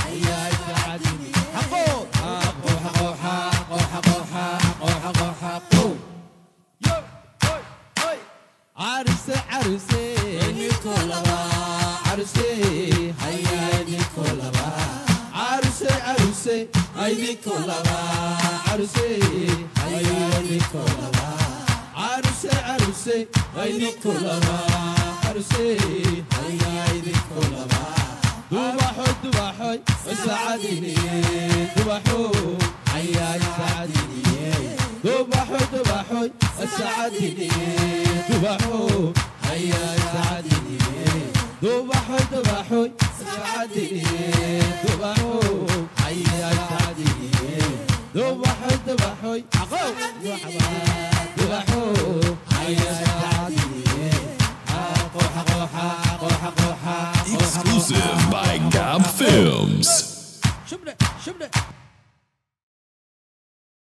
هيا 0.07 0.49
سعدني 0.67 1.31
حقوا 1.55 2.05
حقوا 2.15 2.77
حقوا 2.83 3.15
حقوا 3.23 3.77
حقوا 3.77 4.23
حقوا 4.33 4.89
حقوا 5.03 5.33
حقوا 5.41 5.95
عرسي 8.77 9.33
عرسي 9.51 10.15
عرسي 12.05 13.02
عرسي 16.43 16.67
عيني 16.97 17.35
كلها 17.45 18.37
عرسي 18.67 19.19
عيني 19.77 20.59
كلها 20.73 21.37
عرسي 21.95 22.49
عرسي 22.63 23.27
عيني 23.57 23.91
كلها 24.03 24.65
عرسي 25.25 25.77
عيني 26.43 27.13
كلها 27.29 27.95
دوبحو 28.51 29.03
دوبحو 29.23 29.77
سعديني 30.25 30.95
دوبحو 31.77 32.31
عيا 32.93 33.39
سعديني 33.57 34.75
دوبحو 35.03 35.57
دوبحو 35.73 36.29
سعديني 36.77 37.49
دوبحو 38.29 39.13
عيا 39.49 39.95
سعديني 40.13 41.32
ذبح 41.63 42.11
ذبح 42.33 42.67
سعدي 43.19 44.01
ذبح 44.85 45.15
حي 46.03 46.23
سعدي 46.23 47.13
ذبح 48.15 48.57
ذبح 48.87 49.19
عقو 49.55 49.93
ذبح 51.37 51.65
حي 52.53 52.75
سعدي 52.75 53.63
Exclusive 57.33 58.19
by 58.31 58.59
Gab 58.71 59.05
Films. 59.19 59.87
Shubna, 60.69 60.93
shubna. 61.23 61.47